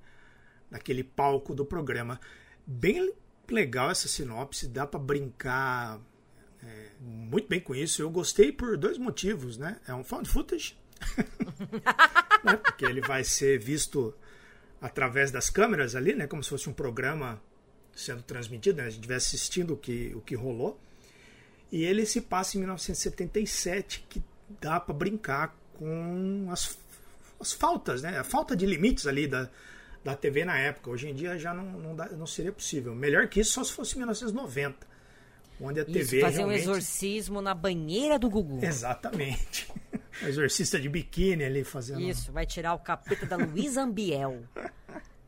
naquele 0.71 1.05
palco 1.05 1.55
do 1.55 1.67
programa. 1.67 2.19
Bem 2.67 3.13
legal 3.49 3.91
essa 3.91 4.09
sinopse, 4.09 4.67
dá 4.67 4.87
para 4.87 4.99
brincar 4.99 6.01
é, 6.65 6.89
muito 7.01 7.49
bem 7.49 7.61
com 7.61 7.75
isso. 7.75 8.01
Eu 8.03 8.11
gostei 8.11 8.53
por 8.53 8.77
dois 8.77 8.99
motivos, 8.99 9.59
né? 9.59 9.79
É 9.87 9.95
um 9.95 10.05
found 10.05 10.29
footage, 10.29 10.77
né? 12.45 12.57
porque 12.57 12.85
ele 12.85 13.01
vai 13.01 13.25
ser 13.25 13.59
visto 13.59 14.15
através 14.81 15.31
das 15.31 15.51
câmeras 15.51 15.95
ali, 15.95 16.15
né? 16.15 16.27
Como 16.27 16.43
se 16.43 16.51
fosse 16.51 16.69
um 16.69 16.73
programa 16.73 17.41
sendo 17.95 18.23
transmitido, 18.23 18.79
né? 18.79 18.85
A 18.85 18.91
gente 18.91 19.01
estivesse 19.01 19.37
assistindo 19.37 19.75
o 19.75 19.77
que, 19.77 20.13
o 20.15 20.21
que 20.21 20.35
rolou. 20.35 20.81
E 21.71 21.85
ele 21.85 22.05
se 22.05 22.21
passa 22.21 22.57
em 22.57 22.61
1977, 22.61 24.07
que 24.09 24.23
dá 24.61 24.79
para 24.79 24.95
brincar 24.95 25.57
com 25.75 26.49
as, 26.51 26.79
as 27.41 27.53
faltas, 27.53 28.03
né? 28.03 28.19
A 28.19 28.25
falta 28.25 28.55
de 28.55 28.67
limites 28.67 29.07
ali 29.07 29.27
da, 29.27 29.49
da 30.05 30.15
TV 30.15 30.45
na 30.45 30.59
época. 30.59 30.91
Hoje 30.91 31.09
em 31.09 31.15
dia 31.15 31.39
já 31.39 31.55
não, 31.55 31.65
não, 31.65 31.97
dá, 31.97 32.09
não 32.11 32.27
seria 32.27 32.53
possível. 32.53 32.95
Melhor 32.95 33.27
que 33.29 33.41
isso 33.41 33.53
só 33.53 33.65
se 33.65 33.73
fosse 33.73 33.97
1990. 33.97 34.92
Onde 35.63 35.81
a 35.81 35.83
Isso, 35.85 35.93
TV 35.93 36.21
fazer 36.21 36.39
realmente... 36.39 36.61
um 36.61 36.63
exorcismo 36.63 37.41
na 37.41 37.55
banheira 37.55 38.19
do 38.19 38.29
Gugu. 38.29 38.65
Exatamente. 38.65 39.71
O 40.23 40.27
exorcista 40.27 40.81
de 40.81 40.89
biquíni 40.89 41.45
ali 41.45 41.63
fazendo. 41.63 42.01
Isso, 42.01 42.33
vai 42.33 42.45
tirar 42.45 42.75
o 42.75 42.79
capeta 42.79 43.25
da 43.25 43.37
Luísa 43.37 43.83
Ambiel. 43.83 44.43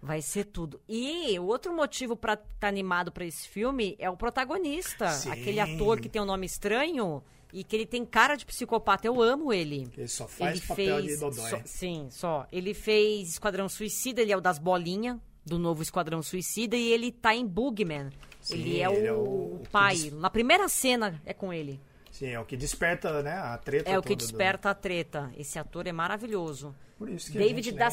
Vai 0.02 0.20
ser 0.20 0.44
tudo. 0.44 0.80
E 0.86 1.38
o 1.38 1.44
outro 1.44 1.74
motivo 1.74 2.14
pra 2.14 2.34
estar 2.34 2.46
tá 2.60 2.68
animado 2.68 3.10
pra 3.10 3.24
esse 3.24 3.48
filme 3.48 3.96
é 3.98 4.10
o 4.10 4.16
protagonista. 4.16 5.08
Sim. 5.10 5.30
Aquele 5.30 5.60
ator 5.60 6.00
que 6.00 6.10
tem 6.10 6.20
um 6.20 6.26
nome 6.26 6.44
estranho 6.44 7.22
e 7.54 7.62
que 7.62 7.74
ele 7.74 7.86
tem 7.86 8.04
cara 8.04 8.34
de 8.34 8.44
psicopata. 8.44 9.06
Eu 9.06 9.22
amo 9.22 9.52
ele. 9.52 9.88
Ele 9.96 10.08
só 10.08 10.26
faz 10.26 10.58
ele 10.58 10.66
papel 10.66 10.96
fez, 10.96 11.06
de 11.06 11.16
dodói. 11.16 11.50
só- 11.50 11.60
sim, 11.64 12.08
só. 12.10 12.46
Ele 12.52 12.74
fez 12.74 13.30
Esquadrão 13.30 13.68
Suicida, 13.68 14.20
ele 14.20 14.32
é 14.32 14.36
o 14.36 14.40
das 14.40 14.58
bolinhas 14.58 15.16
do 15.46 15.58
novo 15.58 15.82
Esquadrão 15.82 16.22
Suicida 16.22 16.76
e 16.76 16.90
ele 16.92 17.12
tá 17.12 17.34
em 17.34 17.46
Bugman. 17.46 18.10
Sim, 18.46 18.54
ele 18.60 18.80
é, 18.82 18.92
ele 18.92 19.00
o, 19.02 19.06
é 19.06 19.12
o- 19.12 19.62
pai. 19.70 19.94
des- 19.96 20.12
Na 20.12 20.28
primeira 20.30 20.68
cena 20.68 21.20
é 21.24 21.32
com 21.32 21.52
ele. 21.52 21.80
Sim, 22.10 22.28
é 22.28 22.38
o 22.38 22.44
que 22.44 22.56
desperta, 22.56 23.22
né, 23.22 23.32
a 23.32 23.58
treta 23.58 23.90
É 23.90 23.98
o 23.98 24.02
que 24.02 24.08
toda 24.10 24.18
do- 24.18 24.18
desperta 24.28 24.70
a 24.70 24.74
treta. 24.74 25.32
Esse 25.36 25.58
ator 25.58 25.86
é 25.86 25.92
maravilhoso. 25.92 26.74
Por 26.96 27.08
isso 27.08 27.32
que 27.32 27.38
David 27.38 27.64
gente, 27.70 27.74
né. 27.74 27.84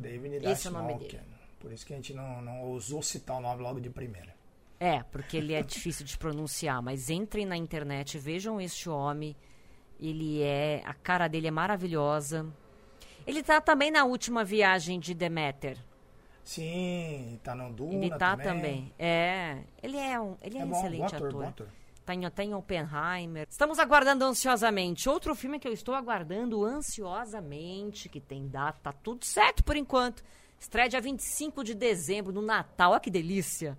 David 0.00 0.44
Esse 0.44 0.66
é 0.66 0.70
o 0.70 0.72
nome 0.72 0.94
dele. 0.94 1.20
Por 1.60 1.72
isso 1.72 1.86
que 1.86 1.92
a 1.92 1.96
gente 1.96 2.12
não, 2.12 2.42
não 2.42 2.62
ousou 2.62 3.02
citar 3.02 3.36
o 3.36 3.40
nome 3.40 3.62
logo 3.62 3.80
de 3.80 3.88
primeira. 3.90 4.34
É, 4.80 5.02
porque 5.04 5.36
ele 5.36 5.52
é 5.54 5.62
difícil 5.62 6.04
de 6.04 6.18
pronunciar, 6.18 6.82
mas 6.82 7.08
entrem 7.08 7.46
na 7.46 7.56
internet, 7.56 8.18
vejam 8.18 8.60
este 8.60 8.88
homem. 8.90 9.34
Ele 9.98 10.42
é. 10.42 10.82
A 10.84 10.92
cara 10.92 11.28
dele 11.28 11.46
é 11.46 11.50
maravilhosa. 11.50 12.46
Ele 13.26 13.42
tá 13.42 13.60
também 13.60 13.90
na 13.90 14.04
última 14.04 14.44
viagem 14.44 15.00
de 15.00 15.14
Demeter. 15.14 15.78
Sim, 16.46 17.40
tá 17.42 17.56
no 17.56 17.72
Duna 17.72 18.06
Ele 18.06 18.16
tá 18.16 18.36
também. 18.36 18.92
É. 18.96 19.58
Ele 19.82 19.96
é 19.96 20.18
um, 20.20 20.36
ele 20.40 20.58
é, 20.58 20.60
É 20.60 20.64
um 20.64 20.68
bom, 20.68 20.78
excelente 20.78 21.00
bom 21.00 21.06
ator, 21.06 21.16
ator. 21.28 21.32
bom 21.42 21.48
ator. 21.48 21.68
Tá 22.04 22.14
em, 22.14 22.30
tá 22.30 22.44
em 22.44 22.54
Oppenheimer. 22.54 23.48
Estamos 23.50 23.80
aguardando 23.80 24.24
ansiosamente. 24.24 25.08
Outro 25.08 25.34
filme 25.34 25.58
que 25.58 25.66
eu 25.66 25.72
estou 25.72 25.92
aguardando 25.92 26.64
ansiosamente, 26.64 28.08
que 28.08 28.20
tem 28.20 28.46
data, 28.46 28.78
tá 28.80 28.92
tudo 28.92 29.24
certo 29.24 29.64
por 29.64 29.76
enquanto. 29.76 30.22
Estreia 30.58 30.88
dia 30.88 31.00
25 31.00 31.64
de 31.64 31.74
dezembro, 31.74 32.32
no 32.32 32.40
Natal. 32.40 32.92
Olha 32.92 33.00
que 33.00 33.10
delícia. 33.10 33.76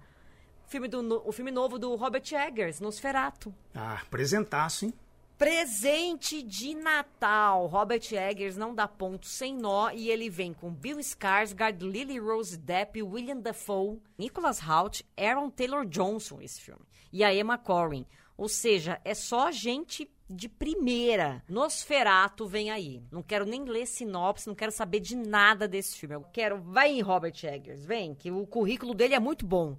O 0.67 0.69
filme, 0.69 0.89
do, 0.89 1.23
o 1.25 1.31
filme 1.31 1.51
novo 1.51 1.79
do 1.79 1.95
Robert 1.95 2.25
Eggers, 2.33 2.81
Nosferatu. 2.81 3.55
Ah, 3.73 4.01
apresentaço, 4.01 4.83
hein? 4.83 4.93
Presente 5.37 6.41
de 6.41 6.73
Natal. 6.73 7.67
Robert 7.67 8.01
Eggers 8.11 8.57
não 8.57 8.73
dá 8.73 8.87
ponto 8.87 9.27
sem 9.27 9.55
nó 9.55 9.91
e 9.91 10.09
ele 10.09 10.31
vem 10.31 10.51
com 10.51 10.71
Bill 10.71 10.97
Skarsgård, 10.97 11.79
Lily 11.79 12.17
Rose 12.17 12.57
Depp, 12.57 13.03
William 13.03 13.37
Dafoe, 13.37 14.01
Nicholas 14.17 14.59
Hoult, 14.59 15.05
Aaron 15.15 15.51
Taylor 15.51 15.85
Johnson 15.85 16.41
esse 16.41 16.59
filme 16.59 16.81
e 17.13 17.23
a 17.23 17.31
Emma 17.31 17.55
Corrin. 17.55 18.03
Ou 18.35 18.49
seja, 18.49 18.99
é 19.05 19.13
só 19.13 19.51
gente 19.51 20.09
de 20.27 20.49
primeira. 20.49 21.43
Nosferato 21.47 22.47
vem 22.47 22.71
aí. 22.71 23.03
Não 23.11 23.21
quero 23.21 23.45
nem 23.45 23.63
ler 23.63 23.85
sinopse, 23.85 24.47
não 24.47 24.55
quero 24.55 24.71
saber 24.71 24.99
de 24.99 25.15
nada 25.15 25.67
desse 25.67 25.97
filme. 25.97 26.15
Eu 26.15 26.25
quero, 26.33 26.59
vai 26.59 26.99
Robert 26.99 27.35
Eggers, 27.43 27.85
vem, 27.85 28.15
que 28.15 28.31
o 28.31 28.47
currículo 28.47 28.95
dele 28.95 29.13
é 29.13 29.19
muito 29.19 29.45
bom. 29.45 29.77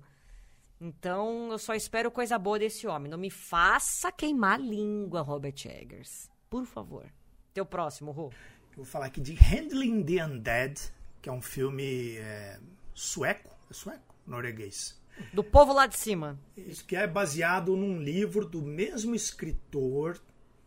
Então, 0.81 1.51
eu 1.51 1.59
só 1.59 1.75
espero 1.75 2.11
coisa 2.11 2.39
boa 2.39 2.59
desse 2.59 2.87
homem. 2.87 3.11
Não 3.11 3.19
me 3.19 3.31
faça 3.31 4.13
queimar 4.13 4.55
a 4.55 4.63
língua, 4.63 5.23
Robert 5.23 5.57
Eggers. 5.65 6.31
Por 6.49 6.65
favor. 6.65 7.07
Teu 7.53 7.67
próximo, 7.67 8.13
Rô. 8.13 8.31
Eu 8.71 8.77
vou 8.77 8.85
falar 8.85 9.07
aqui 9.07 9.21
de 9.21 9.35
Handling 9.35 10.05
the 10.05 10.25
Undead, 10.25 10.81
que 11.21 11.29
é 11.29 11.33
um 11.33 11.43
filme 11.43 12.17
é, 12.19 12.61
sueco, 12.95 13.57
é 13.69 13.75
sueco? 13.75 14.15
Norueguês. 14.25 14.97
Do 15.33 15.43
povo 15.43 15.73
lá 15.73 15.87
de 15.87 15.97
cima. 15.97 16.39
Isso 16.57 16.85
que 16.85 16.95
é 16.95 17.07
baseado 17.07 17.77
num 17.77 18.01
livro 18.01 18.47
do 18.47 18.63
mesmo 18.63 19.15
escritor 19.15 20.21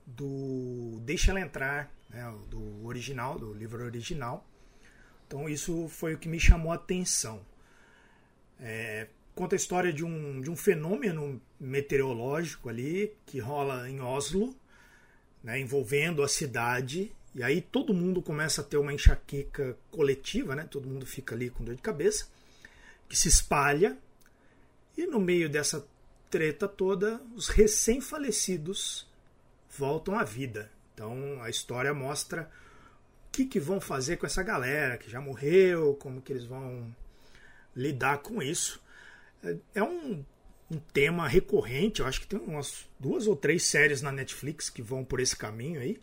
do 0.05 0.99
Deixa 1.03 1.31
Ela 1.31 1.39
Entrar, 1.39 1.89
né, 2.09 2.33
do 2.49 2.85
original, 2.85 3.39
do 3.39 3.53
livro 3.53 3.83
original. 3.83 4.45
Então 5.25 5.47
isso 5.47 5.87
foi 5.87 6.13
o 6.13 6.17
que 6.17 6.27
me 6.27 6.39
chamou 6.39 6.71
a 6.71 6.75
atenção. 6.75 7.41
É, 8.59 9.07
conta 9.35 9.55
a 9.55 9.57
história 9.57 9.91
de 9.91 10.03
um, 10.03 10.41
de 10.41 10.49
um 10.49 10.55
fenômeno 10.55 11.41
meteorológico 11.59 12.69
ali 12.69 13.13
que 13.25 13.39
rola 13.39 13.89
em 13.89 14.01
Oslo, 14.01 14.55
né, 15.43 15.59
envolvendo 15.59 16.23
a 16.23 16.27
cidade. 16.27 17.11
E 17.33 17.41
aí 17.43 17.61
todo 17.61 17.93
mundo 17.93 18.21
começa 18.21 18.61
a 18.61 18.63
ter 18.63 18.77
uma 18.77 18.93
enxaqueca 18.93 19.77
coletiva, 19.89 20.55
né? 20.55 20.67
Todo 20.69 20.87
mundo 20.87 21.05
fica 21.05 21.33
ali 21.33 21.49
com 21.49 21.63
dor 21.63 21.75
de 21.75 21.81
cabeça, 21.81 22.27
que 23.07 23.17
se 23.17 23.29
espalha. 23.29 23.97
E 24.97 25.05
no 25.05 25.19
meio 25.19 25.49
dessa 25.49 25.85
treta 26.29 26.67
toda, 26.67 27.21
os 27.33 27.47
recém-falecidos 27.47 29.07
voltam 29.77 30.19
à 30.19 30.23
vida. 30.23 30.69
Então 30.93 31.41
a 31.41 31.49
história 31.49 31.93
mostra 31.93 32.49
o 33.27 33.31
que, 33.31 33.45
que 33.45 33.59
vão 33.59 33.79
fazer 33.79 34.17
com 34.17 34.25
essa 34.25 34.43
galera 34.43 34.97
que 34.97 35.09
já 35.09 35.21
morreu, 35.21 35.95
como 35.95 36.21
que 36.21 36.33
eles 36.33 36.43
vão 36.43 36.93
lidar 37.73 38.17
com 38.17 38.41
isso. 38.41 38.81
É- 39.43 39.57
É 39.75 39.83
um, 39.83 40.23
um 40.69 40.77
tema 40.93 41.27
recorrente, 41.27 42.01
eu 42.01 42.07
acho 42.07 42.21
que 42.21 42.27
tem 42.27 42.39
umas 42.39 42.87
duas 42.99 43.27
ou 43.27 43.35
três 43.35 43.63
séries 43.63 44.01
na 44.01 44.11
Netflix 44.11 44.69
que 44.69 44.81
vão 44.81 45.03
por 45.03 45.19
esse 45.19 45.35
caminho 45.35 45.79
aí. 45.81 45.99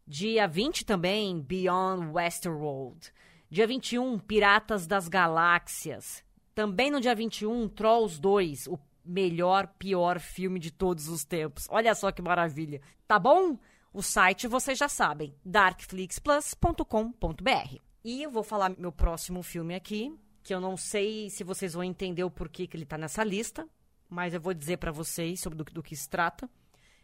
Dia 0.05 0.49
20 0.49 0.85
também, 0.85 1.41
Beyond 1.41 2.09
Westworld. 2.09 3.13
Dia 3.49 3.69
21, 3.69 4.19
Piratas 4.19 4.85
das 4.85 5.07
Galáxias. 5.07 6.25
Também 6.57 6.91
no 6.91 7.01
dia 7.01 7.15
21, 7.15 7.69
Trolls 7.69 8.21
2, 8.21 8.67
o 8.67 8.77
melhor, 9.05 9.69
pior 9.79 10.19
filme 10.19 10.59
de 10.59 10.73
todos 10.73 11.09
os 11.09 11.25
tempos. 11.25 11.69
Olha 11.71 11.95
só 11.95 12.11
que 12.11 12.21
maravilha. 12.21 12.81
Tá 13.07 13.17
bom? 13.17 13.57
O 13.93 14.03
site 14.03 14.49
vocês 14.49 14.77
já 14.77 14.89
sabem, 14.89 15.33
darkflixplus.com.br. 15.45 17.77
E 18.05 18.25
eu 18.25 18.31
vou 18.33 18.43
falar 18.43 18.75
meu 18.77 18.91
próximo 18.91 19.41
filme 19.45 19.77
aqui, 19.77 20.13
que 20.49 20.55
eu 20.55 20.63
não 20.63 20.79
sei 20.79 21.29
se 21.29 21.45
vocês 21.45 21.75
vão 21.75 21.85
entender 21.85 22.25
o 22.25 22.31
porquê 22.31 22.67
que 22.67 22.75
ele 22.75 22.87
tá 22.87 22.97
nessa 22.97 23.23
lista, 23.23 23.69
mas 24.09 24.33
eu 24.33 24.41
vou 24.41 24.55
dizer 24.55 24.79
para 24.79 24.91
vocês 24.91 25.41
sobre 25.41 25.59
do, 25.59 25.65
do 25.65 25.83
que 25.83 25.95
se 25.95 26.09
trata. 26.09 26.49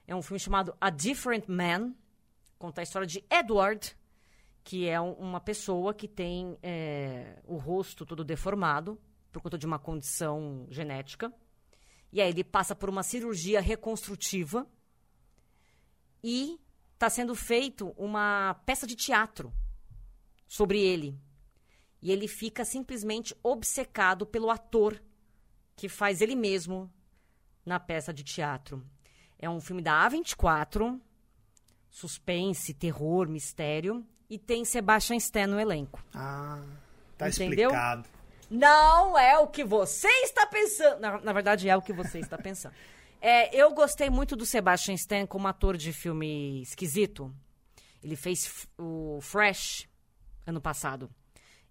É 0.07 0.16
um 0.16 0.22
filme 0.22 0.40
chamado 0.40 0.74
A 0.80 0.88
Different 0.88 1.44
Man, 1.46 1.94
conta 2.59 2.80
a 2.80 2.83
história 2.85 3.07
de 3.07 3.22
Edward, 3.30 3.94
que 4.62 4.88
é 4.88 4.98
um- 4.98 5.12
uma 5.12 5.42
pessoa 5.42 5.92
que 5.92 6.09
tem 6.09 6.57
é, 6.62 7.38
o 7.44 7.59
rosto 7.59 8.07
todo 8.07 8.24
deformado 8.24 8.98
por 9.30 9.42
conta 9.42 9.59
de 9.59 9.66
uma 9.66 9.78
condição 9.78 10.66
genética. 10.70 11.30
E 12.11 12.22
aí 12.22 12.30
ele 12.30 12.42
passa 12.42 12.74
por 12.74 12.88
uma 12.88 13.02
cirurgia 13.02 13.61
reconstrutiva 13.61 14.66
e 16.22 16.59
está 16.94 17.11
sendo 17.11 17.35
feito 17.35 17.90
uma 17.98 18.54
peça 18.64 18.87
de 18.87 18.96
teatro 18.96 19.52
sobre 20.48 20.80
ele. 20.80 21.20
E 22.04 22.12
ele 22.12 22.28
fica 22.28 22.66
simplesmente 22.66 23.34
obcecado 23.42 24.26
pelo 24.26 24.50
ator 24.50 25.02
que 25.74 25.88
faz 25.88 26.20
ele 26.20 26.36
mesmo 26.36 26.92
na 27.64 27.80
peça 27.80 28.12
de 28.12 28.22
teatro. 28.22 28.84
É 29.38 29.48
um 29.48 29.58
filme 29.58 29.80
da 29.80 30.06
A24, 30.06 31.00
suspense, 31.88 32.74
terror, 32.74 33.26
mistério, 33.26 34.06
e 34.28 34.38
tem 34.38 34.66
Sebastian 34.66 35.16
Stan 35.16 35.46
no 35.46 35.58
elenco. 35.58 36.04
Ah, 36.14 36.62
tá 37.16 37.30
Entendeu? 37.30 37.70
explicado. 37.70 38.06
Não 38.50 39.18
é 39.18 39.38
o 39.38 39.46
que 39.46 39.64
você 39.64 40.08
está 40.24 40.46
pensando. 40.46 41.00
Na, 41.00 41.18
na 41.22 41.32
verdade, 41.32 41.70
é 41.70 41.74
o 41.74 41.80
que 41.80 41.92
você 41.94 42.18
está 42.18 42.36
pensando. 42.36 42.74
É, 43.26 43.56
eu 43.56 43.72
gostei 43.72 44.10
muito 44.10 44.36
do 44.36 44.44
Sebastian 44.44 44.92
Stan 44.96 45.26
como 45.26 45.48
ator 45.48 45.78
de 45.78 45.94
filme 45.94 46.60
esquisito. 46.60 47.34
Ele 48.02 48.16
fez 48.16 48.68
o 48.76 49.18
Fresh 49.22 49.88
ano 50.46 50.60
passado. 50.60 51.10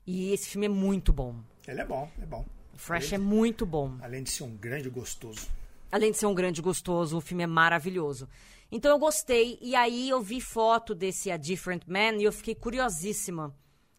E 0.05 0.31
esse 0.31 0.49
filme 0.49 0.65
é 0.65 0.69
muito 0.69 1.13
bom. 1.13 1.35
Ele 1.67 1.81
é 1.81 1.85
bom, 1.85 2.09
é 2.21 2.25
bom. 2.25 2.45
O 2.73 2.77
Fresh 2.77 3.13
é 3.13 3.17
muito 3.17 3.65
bom. 3.65 3.97
Além 4.01 4.23
de 4.23 4.31
ser 4.31 4.43
um 4.43 4.55
grande 4.55 4.89
gostoso. 4.89 5.47
Além 5.91 6.11
de 6.11 6.17
ser 6.17 6.25
um 6.25 6.33
grande 6.33 6.61
gostoso, 6.61 7.17
o 7.17 7.21
filme 7.21 7.43
é 7.43 7.47
maravilhoso. 7.47 8.27
Então 8.71 8.91
eu 8.91 8.99
gostei. 8.99 9.57
E 9.61 9.75
aí 9.75 10.09
eu 10.09 10.21
vi 10.21 10.41
foto 10.41 10.95
desse 10.95 11.31
A 11.31 11.37
Different 11.37 11.83
Man 11.87 12.17
e 12.17 12.23
eu 12.23 12.31
fiquei 12.31 12.55
curiosíssima. 12.55 13.55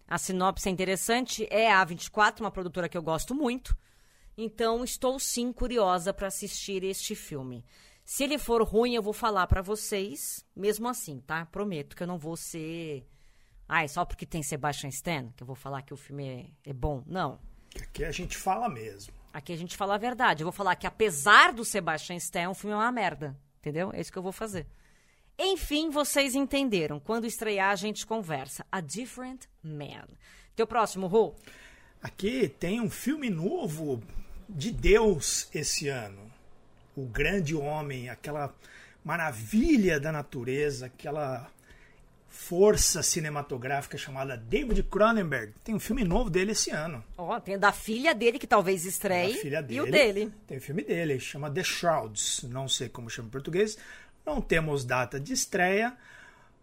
A 0.07 0.19
sinopse 0.19 0.69
é 0.69 0.73
interessante. 0.73 1.47
É 1.51 1.73
a 1.73 1.87
A24, 1.87 2.41
uma 2.41 2.51
produtora 2.51 2.89
que 2.89 2.99
eu 2.99 3.03
gosto 3.03 3.35
muito. 3.35 3.77
Então 4.37 4.83
estou 4.83 5.19
sim 5.19 5.53
curiosa 5.53 6.13
para 6.13 6.27
assistir 6.27 6.83
este 6.83 7.15
filme. 7.15 7.65
Se 8.05 8.25
ele 8.25 8.37
for 8.37 8.63
ruim, 8.63 8.95
eu 8.95 9.03
vou 9.03 9.15
falar 9.15 9.47
para 9.47 9.63
vocês, 9.63 10.45
mesmo 10.55 10.89
assim, 10.89 11.21
tá? 11.21 11.47
Prometo 11.47 11.97
que 11.97 12.03
eu 12.03 12.07
não 12.07 12.19
vou 12.19 12.37
ser. 12.37 13.07
Ai, 13.69 13.89
só 13.89 14.05
porque 14.05 14.27
tem 14.27 14.43
Sebastian 14.43 14.91
Stan, 14.91 15.29
que 15.37 15.43
eu 15.43 15.47
vou 15.47 15.57
falar 15.57 15.83
que 15.83 15.95
o 15.95 15.97
filme 15.97 16.53
é, 16.65 16.71
é 16.71 16.73
bom. 16.73 17.03
Não. 17.07 17.39
Aqui 17.81 18.05
a 18.05 18.13
gente 18.13 18.37
fala 18.37 18.69
mesmo. 18.69 19.13
Aqui 19.33 19.53
a 19.53 19.57
gente 19.57 19.77
fala 19.77 19.95
a 19.95 19.99
verdade. 19.99 20.43
Eu 20.43 20.47
vou 20.47 20.53
falar 20.53 20.77
que 20.77 20.87
apesar 20.87 21.53
do 21.53 21.65
Sebastian 21.65 22.17
Stan, 22.17 22.51
o 22.51 22.55
filme 22.55 22.75
é 22.75 22.79
uma 22.79 22.93
merda. 22.93 23.37
Entendeu? 23.61 23.91
É 23.93 24.01
isso 24.01 24.13
que 24.13 24.19
eu 24.19 24.23
vou 24.23 24.33
fazer. 24.33 24.67
Enfim, 25.39 25.91
vocês 25.91 26.35
entenderam. 26.35 27.01
Quando 27.01 27.27
estrear, 27.27 27.71
a 27.71 27.77
gente 27.77 28.07
conversa. 28.07 28.65
A 28.71 28.81
Different 28.81 29.47
Man. 29.63 30.07
Teu 30.55 30.67
próximo, 30.67 31.07
Rô? 31.07 31.35
Aqui 32.01 32.49
tem 32.49 32.81
um 32.81 32.91
filme 32.91 33.31
novo 33.31 34.03
de 34.49 34.71
Deus 34.71 35.49
esse 35.53 35.89
ano. 35.89 36.31
O 36.95 37.07
grande 37.07 37.57
homem, 37.57 38.09
aquela 38.09 38.55
maravilha 39.03 39.99
da 39.99 40.13
natureza, 40.13 40.87
aquela 40.87 41.51
força 42.35 43.01
cinematográfica 43.03 43.97
chamada 43.97 44.37
David 44.37 44.83
Cronenberg. 44.83 45.55
Tem 45.63 45.75
um 45.75 45.79
filme 45.79 46.05
novo 46.05 46.29
dele 46.29 46.51
esse 46.51 46.71
ano. 46.71 47.03
Ó, 47.17 47.39
tem 47.39 47.55
o 47.55 47.59
da 47.59 47.73
filha 47.73 48.13
dele, 48.13 48.41
que 48.41 48.47
talvez 48.47 48.85
estreie. 48.85 49.41
Dele. 49.41 49.67
E 49.71 49.81
o 49.81 49.91
dele. 49.91 50.33
Tem 50.47 50.59
o 50.59 50.61
filme 50.61 50.83
dele, 50.83 51.19
chama 51.21 51.49
The 51.49 51.63
Shrouds. 51.63 52.43
Não 52.51 52.69
sei 52.69 52.89
como 52.89 53.09
chama 53.09 53.29
em 53.29 53.31
português. 53.31 53.79
Não 54.27 54.43
temos 54.43 54.85
data 54.85 55.19
de 55.19 55.33
estreia, 55.33 55.97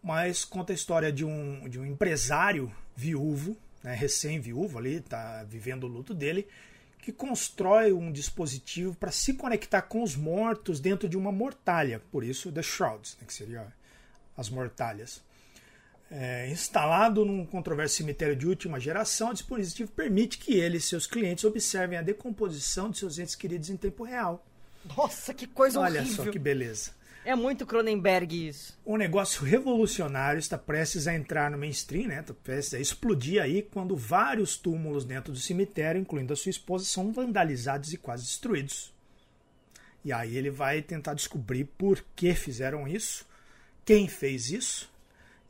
mas 0.04 0.44
conta 0.44 0.74
a 0.74 0.76
história 0.76 1.12
de 1.12 1.24
um, 1.24 1.68
de 1.70 1.80
um 1.80 1.86
empresário 1.86 2.72
viúvo, 2.96 3.58
né, 3.82 3.96
recém-viúvo 3.96 4.78
ali, 4.78 4.96
está 4.96 5.44
vivendo 5.46 5.86
o 5.86 5.88
luto 5.88 6.14
dele, 6.14 6.48
que 7.00 7.12
constrói 7.12 7.94
um 7.94 8.12
dispositivo 8.12 8.94
para 8.94 9.10
se 9.10 9.34
conectar 9.34 9.82
com 9.84 10.04
os 10.04 10.16
mortos 10.16 10.80
dentro 10.80 11.08
de 11.08 11.18
uma 11.18 11.32
mortalha. 11.32 12.02
Por 12.12 12.24
isso, 12.24 12.52
The 12.52 12.62
Shrouds, 12.62 13.18
né, 13.20 13.26
que 13.26 13.34
seria 13.34 13.74
as 14.38 14.50
mortalhas. 14.50 15.22
É, 16.14 16.50
instalado 16.50 17.24
num 17.24 17.46
controverso 17.46 17.96
cemitério 17.96 18.36
de 18.36 18.46
última 18.46 18.82
geração, 18.82 19.30
o 19.30 19.34
dispositivo 19.34 19.90
permite 19.94 20.38
que 20.38 20.56
ele 20.56 20.76
e 20.76 20.82
seus 20.82 21.08
clientes 21.08 21.46
observem 21.46 21.98
a 21.98 22.02
decomposição 22.02 22.90
de 22.90 22.98
seus 22.98 23.18
entes 23.18 23.34
queridos 23.34 23.70
em 23.70 23.78
tempo 23.78 24.04
real. 24.04 24.46
Nossa, 24.98 25.34
que 25.34 25.48
coisa 25.48 25.80
Olha 25.80 26.02
horrível. 26.02 26.26
só 26.26 26.32
que 26.32 26.38
beleza. 26.38 26.92
É 27.24 27.36
muito 27.36 27.66
Cronenberg 27.66 28.48
isso. 28.48 28.78
Um 28.86 28.98
negócio 28.98 29.46
revolucionário 29.46 30.40
está 30.40 30.58
prestes 30.58 31.08
a 31.08 31.14
entrar 31.14 31.52
no 31.52 31.58
mainstream, 31.58 32.08
né? 32.08 32.20
Está 32.20 32.34
prestes 32.34 32.74
a 32.74 32.80
explodir 32.80 33.42
aí 33.42 33.62
quando 33.62 33.96
vários 33.96 34.58
túmulos 34.58 35.06
dentro 35.06 35.32
do 35.32 35.40
cemitério, 35.40 36.02
incluindo 36.02 36.34
a 36.34 36.36
sua 36.36 36.50
esposa, 36.50 36.84
são 36.84 37.12
vandalizados 37.14 37.94
e 37.94 37.98
quase 37.98 38.26
destruídos. 38.26 38.92
E 40.04 40.12
aí 40.12 40.36
ele 40.36 40.50
vai 40.50 40.82
tentar 40.82 41.14
descobrir 41.14 41.66
por 41.78 42.04
que 42.16 42.34
fizeram 42.34 42.88
isso, 42.88 43.26
quem 43.86 44.08
fez 44.08 44.50
isso, 44.50 44.91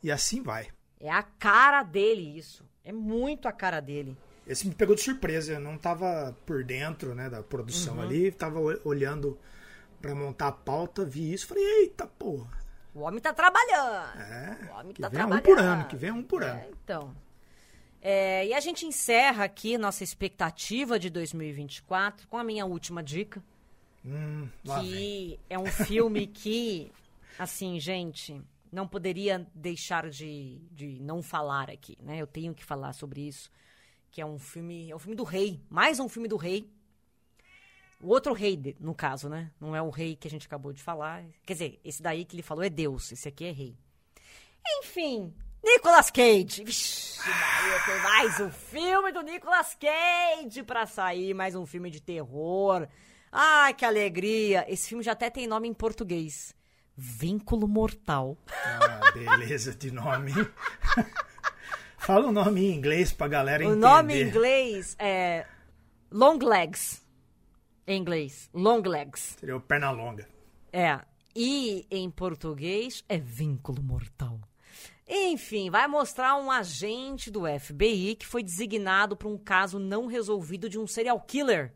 e 0.02 0.10
assim 0.10 0.42
vai. 0.42 0.68
É 1.00 1.10
a 1.10 1.22
cara 1.22 1.82
dele 1.82 2.36
isso. 2.38 2.64
É 2.84 2.92
muito 2.92 3.46
a 3.48 3.52
cara 3.52 3.80
dele. 3.80 4.16
Esse 4.46 4.66
me 4.66 4.74
pegou 4.74 4.94
de 4.96 5.02
surpresa, 5.02 5.52
eu 5.52 5.60
não 5.60 5.76
estava 5.76 6.36
por 6.44 6.64
dentro 6.64 7.14
né, 7.14 7.30
da 7.30 7.42
produção 7.42 7.94
Uhum. 7.96 8.02
ali, 8.02 8.26
estava 8.26 8.58
olhando 8.84 9.38
para 10.00 10.14
montar 10.14 10.48
a 10.48 10.52
pauta, 10.52 11.04
vi 11.04 11.32
isso, 11.32 11.46
falei, 11.46 11.64
eita 11.82 12.06
porra. 12.06 12.50
O 12.94 13.00
homem 13.00 13.20
tá 13.20 13.32
trabalhando. 13.32 14.18
É, 14.20 14.68
O 14.70 14.78
homem 14.80 14.92
que 14.92 15.00
tá 15.00 15.08
vem 15.08 15.18
um 15.18 15.22
trabalhando. 15.28 15.44
por 15.44 15.58
ano, 15.58 15.84
que 15.86 15.96
vem 15.96 16.10
um 16.10 16.22
por 16.22 16.42
ano. 16.42 16.60
É, 16.60 16.68
então. 16.70 17.14
É, 18.00 18.46
e 18.48 18.52
a 18.52 18.58
gente 18.60 18.84
encerra 18.84 19.44
aqui 19.44 19.78
nossa 19.78 20.02
expectativa 20.02 20.98
de 20.98 21.08
2024 21.08 22.26
com 22.26 22.36
a 22.36 22.42
minha 22.44 22.66
última 22.66 23.02
dica, 23.02 23.42
Hum, 24.04 24.48
que 24.80 25.38
é 25.48 25.56
um 25.56 25.66
filme 25.66 26.26
que, 26.26 26.90
assim, 27.38 27.78
gente, 27.78 28.42
não 28.72 28.88
poderia 28.88 29.46
deixar 29.54 30.08
de, 30.08 30.58
de 30.72 30.98
não 30.98 31.22
falar 31.22 31.70
aqui, 31.70 31.96
né? 32.00 32.16
Eu 32.16 32.26
tenho 32.26 32.54
que 32.54 32.64
falar 32.64 32.94
sobre 32.94 33.20
isso, 33.20 33.50
que 34.10 34.20
é 34.20 34.26
um 34.26 34.38
filme, 34.38 34.90
é 34.90 34.96
um 34.96 34.98
filme 34.98 35.14
do 35.14 35.24
rei, 35.24 35.60
mais 35.68 36.00
um 36.00 36.08
filme 36.08 36.26
do 36.26 36.36
rei. 36.36 36.68
O 38.00 38.08
outro 38.08 38.32
rei, 38.32 38.74
no 38.80 38.94
caso, 38.94 39.28
né? 39.28 39.52
Não 39.60 39.76
é 39.76 39.82
o 39.82 39.90
rei 39.90 40.16
que 40.16 40.26
a 40.26 40.30
gente 40.30 40.46
acabou 40.46 40.72
de 40.72 40.82
falar. 40.82 41.22
Quer 41.44 41.52
dizer, 41.52 41.80
esse 41.84 42.02
daí 42.02 42.24
que 42.24 42.34
ele 42.34 42.42
falou 42.42 42.64
é 42.64 42.70
Deus, 42.70 43.12
esse 43.12 43.28
aqui 43.28 43.44
é 43.44 43.52
rei. 43.52 43.76
Enfim, 44.78 45.32
Nicolas 45.62 46.10
Cage. 46.10 46.64
Vixe, 46.64 47.20
Maria, 47.20 47.80
tem 47.84 48.02
mais 48.02 48.40
um 48.40 48.50
filme 48.50 49.12
do 49.12 49.22
Nicolas 49.22 49.76
Cage 49.76 50.62
pra 50.62 50.86
sair, 50.86 51.34
mais 51.34 51.54
um 51.54 51.66
filme 51.66 51.90
de 51.90 52.00
terror. 52.00 52.88
Ai, 53.30 53.74
que 53.74 53.84
alegria. 53.84 54.64
Esse 54.66 54.88
filme 54.88 55.04
já 55.04 55.12
até 55.12 55.30
tem 55.30 55.46
nome 55.46 55.68
em 55.68 55.74
português. 55.74 56.54
Vínculo 56.96 57.66
Mortal. 57.66 58.36
Ah, 58.50 59.10
beleza 59.14 59.74
de 59.74 59.90
nome. 59.90 60.32
Fala 61.98 62.28
o 62.28 62.32
nome 62.32 62.64
em 62.66 62.74
inglês 62.74 63.12
pra 63.12 63.28
galera 63.28 63.62
O 63.64 63.66
entender. 63.68 63.80
nome 63.80 64.14
em 64.14 64.28
inglês 64.28 64.96
é 64.98 65.46
Long 66.10 66.38
Legs. 66.38 67.00
Em 67.86 68.00
inglês, 68.00 68.50
Long 68.52 68.80
Legs. 68.82 69.36
Seria 69.38 69.56
o 69.56 69.60
perna 69.60 69.90
longa. 69.90 70.28
É. 70.72 71.00
E 71.34 71.86
em 71.90 72.10
português 72.10 73.04
é 73.08 73.18
vínculo 73.18 73.82
mortal. 73.82 74.40
Enfim, 75.08 75.70
vai 75.70 75.86
mostrar 75.86 76.36
um 76.36 76.50
agente 76.50 77.30
do 77.30 77.42
FBI 77.58 78.16
que 78.16 78.26
foi 78.26 78.42
designado 78.42 79.16
para 79.16 79.28
um 79.28 79.38
caso 79.38 79.78
não 79.78 80.06
resolvido 80.06 80.68
de 80.68 80.78
um 80.78 80.86
serial 80.86 81.20
killer. 81.20 81.72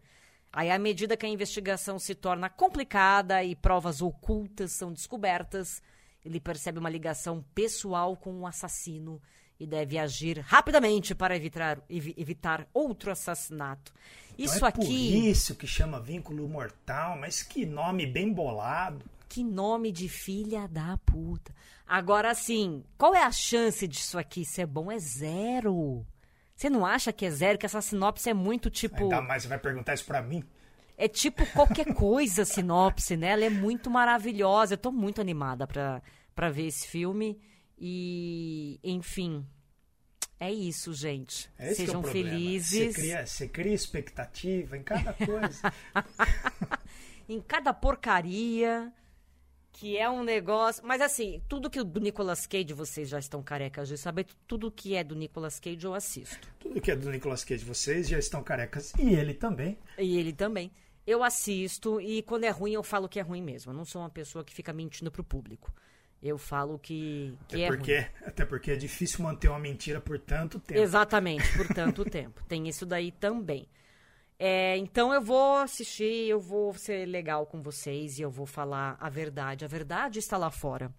Aí, 0.59 0.71
à 0.71 0.79
medida 0.79 1.19
que 1.19 1.27
a 1.27 1.29
investigação 1.29 1.99
se 1.99 2.15
torna 2.15 2.49
complicada 2.49 3.45
e 3.45 3.55
provas 3.55 4.01
ocultas 4.01 4.73
são 4.73 4.91
descobertas, 4.91 5.83
ele 6.25 6.41
percebe 6.41 6.79
uma 6.79 6.89
ligação 6.89 7.45
pessoal 7.55 8.17
com 8.17 8.33
um 8.33 8.47
assassino 8.47 9.21
e 9.61 9.67
deve 9.67 9.99
agir 9.99 10.39
rapidamente 10.39 11.15
para 11.15 11.37
evitar, 11.37 11.79
evi- 11.91 12.15
evitar 12.17 12.67
outro 12.73 13.11
assassinato. 13.13 13.93
Isso 14.39 14.57
então 14.57 14.67
é 14.67 14.71
aqui. 14.71 14.81
por 14.81 15.27
isso 15.29 15.55
que 15.55 15.67
chama 15.67 16.01
vínculo 16.01 16.49
mortal, 16.49 17.19
mas 17.19 17.43
que 17.43 17.67
nome 17.67 18.07
bem 18.07 18.33
bolado. 18.33 19.05
Que 19.29 19.45
nome 19.45 19.93
de 19.93 20.09
filha 20.09 20.67
da 20.69 20.97
puta. 21.05 21.55
Agora 21.87 22.35
sim, 22.35 22.83
qual 22.97 23.15
é 23.15 23.23
a 23.23 23.31
chance 23.31 23.87
disso 23.87 24.19
aqui 24.19 24.43
ser 24.43 24.67
bom? 24.67 24.91
É 24.91 24.99
zero. 24.99 26.03
Você 26.57 26.71
não 26.71 26.87
acha 26.87 27.13
que 27.13 27.27
é 27.27 27.31
zero? 27.31 27.59
Que 27.59 27.67
essa 27.67 27.83
sinopse 27.83 28.31
é 28.31 28.35
muito 28.35 28.71
tipo. 28.71 29.03
Ainda 29.03 29.21
mais 29.21 29.43
você 29.43 29.49
vai 29.49 29.59
perguntar 29.59 29.93
isso 29.93 30.07
pra 30.07 30.23
mim. 30.23 30.43
É 30.97 31.07
tipo 31.07 31.45
qualquer 31.53 31.93
coisa 31.93 32.43
a 32.43 32.47
sinopse, 32.47 33.15
né? 33.15 33.29
Ela 33.29 33.45
é 33.45 33.51
muito 33.51 33.91
maravilhosa. 33.91 34.73
Eu 34.75 34.79
tô 34.79 34.91
muito 34.91 35.21
animada 35.21 35.67
pra, 35.67 36.03
pra 36.35 36.49
ver 36.49 36.67
esse 36.69 36.89
filme. 36.89 37.39
E, 37.79 38.81
enfim. 38.83 39.47
É 40.41 40.51
isso, 40.51 40.95
gente. 40.95 41.51
É 41.59 41.71
é 41.71 41.75
Sejam 41.75 42.01
problema. 42.01 42.31
felizes. 42.31 42.95
Você 42.95 43.01
cria, 43.01 43.27
você 43.27 43.49
cria 43.49 43.75
expectativa 43.75 44.77
em 44.79 44.83
cada 44.83 45.13
coisa. 45.13 45.73
em 47.29 47.41
cada 47.41 47.75
porcaria, 47.75 48.93
que 49.77 49.97
é 49.99 50.09
um 50.09 50.25
negócio. 50.25 50.83
Mas 50.87 51.01
assim, 51.01 51.43
tudo 51.49 51.69
que 51.71 51.79
o 51.79 51.85
do 51.85 52.01
Nicolas 52.01 52.47
Cage, 52.47 52.73
vocês 52.73 53.09
já 53.09 53.19
estão 53.19 53.43
carecas 53.43 53.89
de 53.89 53.99
saber, 53.99 54.27
tudo 54.47 54.71
que 54.71 54.97
é 54.97 55.05
do 55.05 55.15
Nicolas 55.15 55.61
Cage 55.61 55.85
eu 55.85 55.95
assisto. 55.95 56.49
Tudo 56.59 56.81
que 56.81 56.91
é 56.91 56.97
do 56.97 57.11
Nicolas 57.11 57.45
Cage, 57.45 57.65
vocês 57.65 58.09
já 58.09 58.19
estão 58.19 58.43
carecas. 58.43 58.93
E 58.99 59.15
ele 59.15 59.35
também. 59.35 59.79
E 59.99 60.19
ele 60.19 60.33
também. 60.33 60.73
Eu 61.07 61.23
assisto 61.23 62.01
e 62.01 62.23
quando 62.23 62.45
é 62.45 62.51
ruim 62.51 62.73
eu 62.73 62.83
falo 62.83 63.09
que 63.09 63.21
é 63.21 63.23
ruim 63.23 63.43
mesmo. 63.43 63.71
Eu 63.71 63.77
não 63.77 63.85
sou 63.85 64.01
uma 64.03 64.11
pessoa 64.11 64.43
que 64.45 64.55
fica 64.55 64.73
mentindo 64.73 65.11
pro 65.11 65.23
público. 65.23 65.73
Eu 66.23 66.39
falo 66.39 66.79
que, 66.79 67.35
que 67.47 67.57
Até, 67.57 67.65
é 67.65 67.69
porque, 67.69 67.95
ruim. 67.99 68.09
até 68.25 68.45
porque 68.47 68.71
é 68.73 68.77
difícil 68.77 69.23
manter 69.23 69.49
uma 69.49 69.59
mentira 69.59 70.01
por 70.01 70.19
tanto 70.19 70.59
tempo. 70.59 70.81
Exatamente, 70.81 71.57
por 71.57 71.69
tanto 71.69 72.03
tempo. 72.11 72.43
Tem 72.49 72.67
isso 72.67 72.87
daí 72.87 73.13
também. 73.13 73.69
É, 74.39 74.77
então 74.77 75.15
eu 75.15 75.21
vou 75.23 75.57
assistir, 75.57 76.29
eu 76.29 76.39
vou 76.39 76.75
ser 76.75 77.07
legal 77.07 77.47
com 77.47 77.63
vocês 77.63 78.19
e 78.19 78.23
eu 78.23 78.31
vou 78.31 78.47
falar 78.47 78.97
a 79.01 79.09
verdade. 79.09 79.65
A 79.65 79.69
verdade 79.69 80.19
está 80.19 80.37
lá 80.37 80.51
fora, 80.51 80.93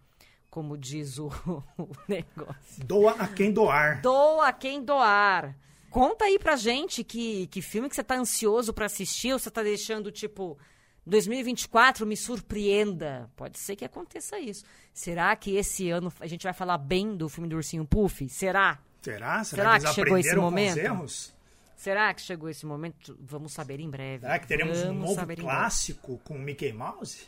como 0.50 0.78
diz 0.78 1.20
o, 1.20 1.28
o 1.78 1.90
negócio. 2.08 2.84
Doa 2.84 3.12
a 3.12 3.28
quem 3.28 3.52
doar. 3.52 4.02
Doa 4.02 4.52
quem 4.52 4.84
doar. 4.84 5.56
Conta 5.90 6.26
aí 6.26 6.38
pra 6.40 6.56
gente 6.56 7.04
que, 7.04 7.48
que 7.48 7.62
filme 7.62 7.88
que 7.88 7.96
você 7.96 8.04
tá 8.04 8.16
ansioso 8.16 8.74
pra 8.74 8.88
assistir 8.88 9.34
ou 9.34 9.40
você 9.40 9.50
tá 9.50 9.64
deixando, 9.64 10.12
tipo, 10.12 10.58
2024 11.06 12.06
me 12.06 12.18
surpreenda. 12.18 13.32
Pode 13.36 13.58
ser 13.58 13.76
que 13.76 13.86
aconteça 13.86 14.40
isso. 14.40 14.64
Será 14.94 15.36
que 15.36 15.56
esse 15.56 15.90
ano 15.90 16.12
a 16.20 16.28
gente 16.28 16.44
vai 16.44 16.54
falar 16.54 16.78
bem 16.78 17.16
do 17.16 17.30
filme 17.30 17.48
do 17.48 17.56
Ursinho 17.56 17.86
Puff? 17.86 18.28
Será? 18.30 18.80
Será? 19.02 19.44
Será, 19.44 19.44
Será 19.46 19.80
que, 19.80 19.86
que 19.86 19.94
chegou 19.94 20.18
esse 20.18 20.36
momento? 20.36 20.72
os 20.72 20.78
erros? 20.78 21.37
Será 21.78 22.12
que 22.12 22.22
chegou 22.22 22.50
esse 22.50 22.66
momento? 22.66 23.16
Vamos 23.22 23.54
saber 23.54 23.80
em 23.80 23.90
breve. 23.90 24.22
Será 24.22 24.40
que 24.40 24.48
teremos 24.48 24.80
um 24.80 24.88
Vamos 24.88 25.10
novo 25.10 25.22
em 25.22 25.26
breve. 25.26 25.42
clássico 25.44 26.18
com 26.26 26.36
o 26.36 26.40
Mickey 26.40 26.74
Mouse? 26.74 27.28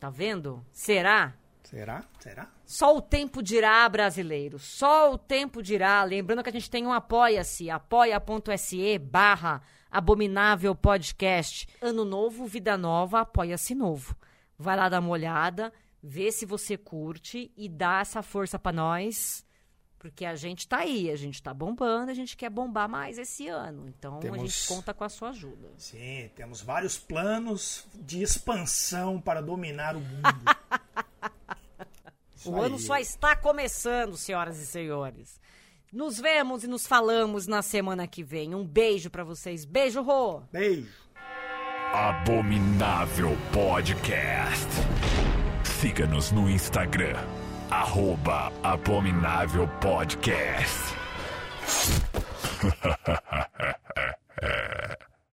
Tá 0.00 0.10
vendo? 0.10 0.66
Será? 0.72 1.32
Será? 1.62 2.04
Será? 2.18 2.50
Só 2.66 2.94
o 2.96 3.00
tempo 3.00 3.40
dirá, 3.40 3.88
brasileiro. 3.88 4.58
Só 4.58 5.12
o 5.12 5.16
tempo 5.16 5.62
dirá. 5.62 6.02
Lembrando 6.02 6.42
que 6.42 6.50
a 6.50 6.52
gente 6.52 6.68
tem 6.68 6.84
um 6.84 6.92
apoia-se, 6.92 7.70
apoia.se 7.70 8.98
barra 8.98 9.62
abominável 9.90 10.74
podcast. 10.74 11.68
Ano 11.80 12.04
novo, 12.04 12.46
vida 12.46 12.76
nova, 12.76 13.20
apoia-se 13.20 13.76
novo. 13.76 14.16
Vai 14.58 14.76
lá 14.76 14.88
dar 14.88 14.98
uma 15.00 15.10
olhada, 15.10 15.72
vê 16.02 16.32
se 16.32 16.44
você 16.44 16.76
curte 16.76 17.52
e 17.56 17.68
dá 17.68 18.00
essa 18.00 18.22
força 18.22 18.58
pra 18.58 18.72
nós. 18.72 19.46
Porque 20.04 20.26
a 20.26 20.36
gente 20.36 20.68
tá 20.68 20.80
aí, 20.80 21.10
a 21.10 21.16
gente 21.16 21.42
tá 21.42 21.54
bombando, 21.54 22.10
a 22.10 22.14
gente 22.14 22.36
quer 22.36 22.50
bombar 22.50 22.86
mais 22.86 23.16
esse 23.16 23.48
ano. 23.48 23.86
Então 23.88 24.18
a 24.18 24.20
Temos- 24.20 24.38
gente 24.38 24.68
conta 24.68 24.92
com 24.92 25.02
a 25.02 25.08
sua 25.08 25.30
ajuda. 25.30 25.72
Sim, 25.78 26.28
temos 26.36 26.60
vários 26.60 26.98
planos 26.98 27.86
de 27.94 28.22
expansão 28.22 29.18
para 29.18 29.40
dominar 29.40 29.96
o 29.96 30.00
mundo. 30.00 30.20
O 32.44 32.60
ano 32.60 32.74
aí. 32.74 32.80
só 32.82 32.98
está 32.98 33.34
começando, 33.34 34.18
senhoras 34.18 34.58
e 34.58 34.66
senhores. 34.66 35.40
Nos 35.90 36.20
vemos 36.20 36.62
e 36.62 36.66
nos 36.66 36.86
falamos 36.86 37.46
na 37.46 37.62
semana 37.62 38.06
que 38.06 38.22
vem. 38.22 38.54
Um 38.54 38.66
beijo 38.66 39.08
pra 39.08 39.24
vocês. 39.24 39.64
Beijo, 39.64 40.02
Rô! 40.02 40.42
Beijo. 40.52 40.92
Abominável 41.94 43.30
Podcast. 43.50 44.68
Siga-nos 45.80 46.32
no 46.32 46.50
Instagram, 46.50 47.16
arroba 47.74 48.52
Abominável 48.62 49.66
Podcast. 49.80 50.94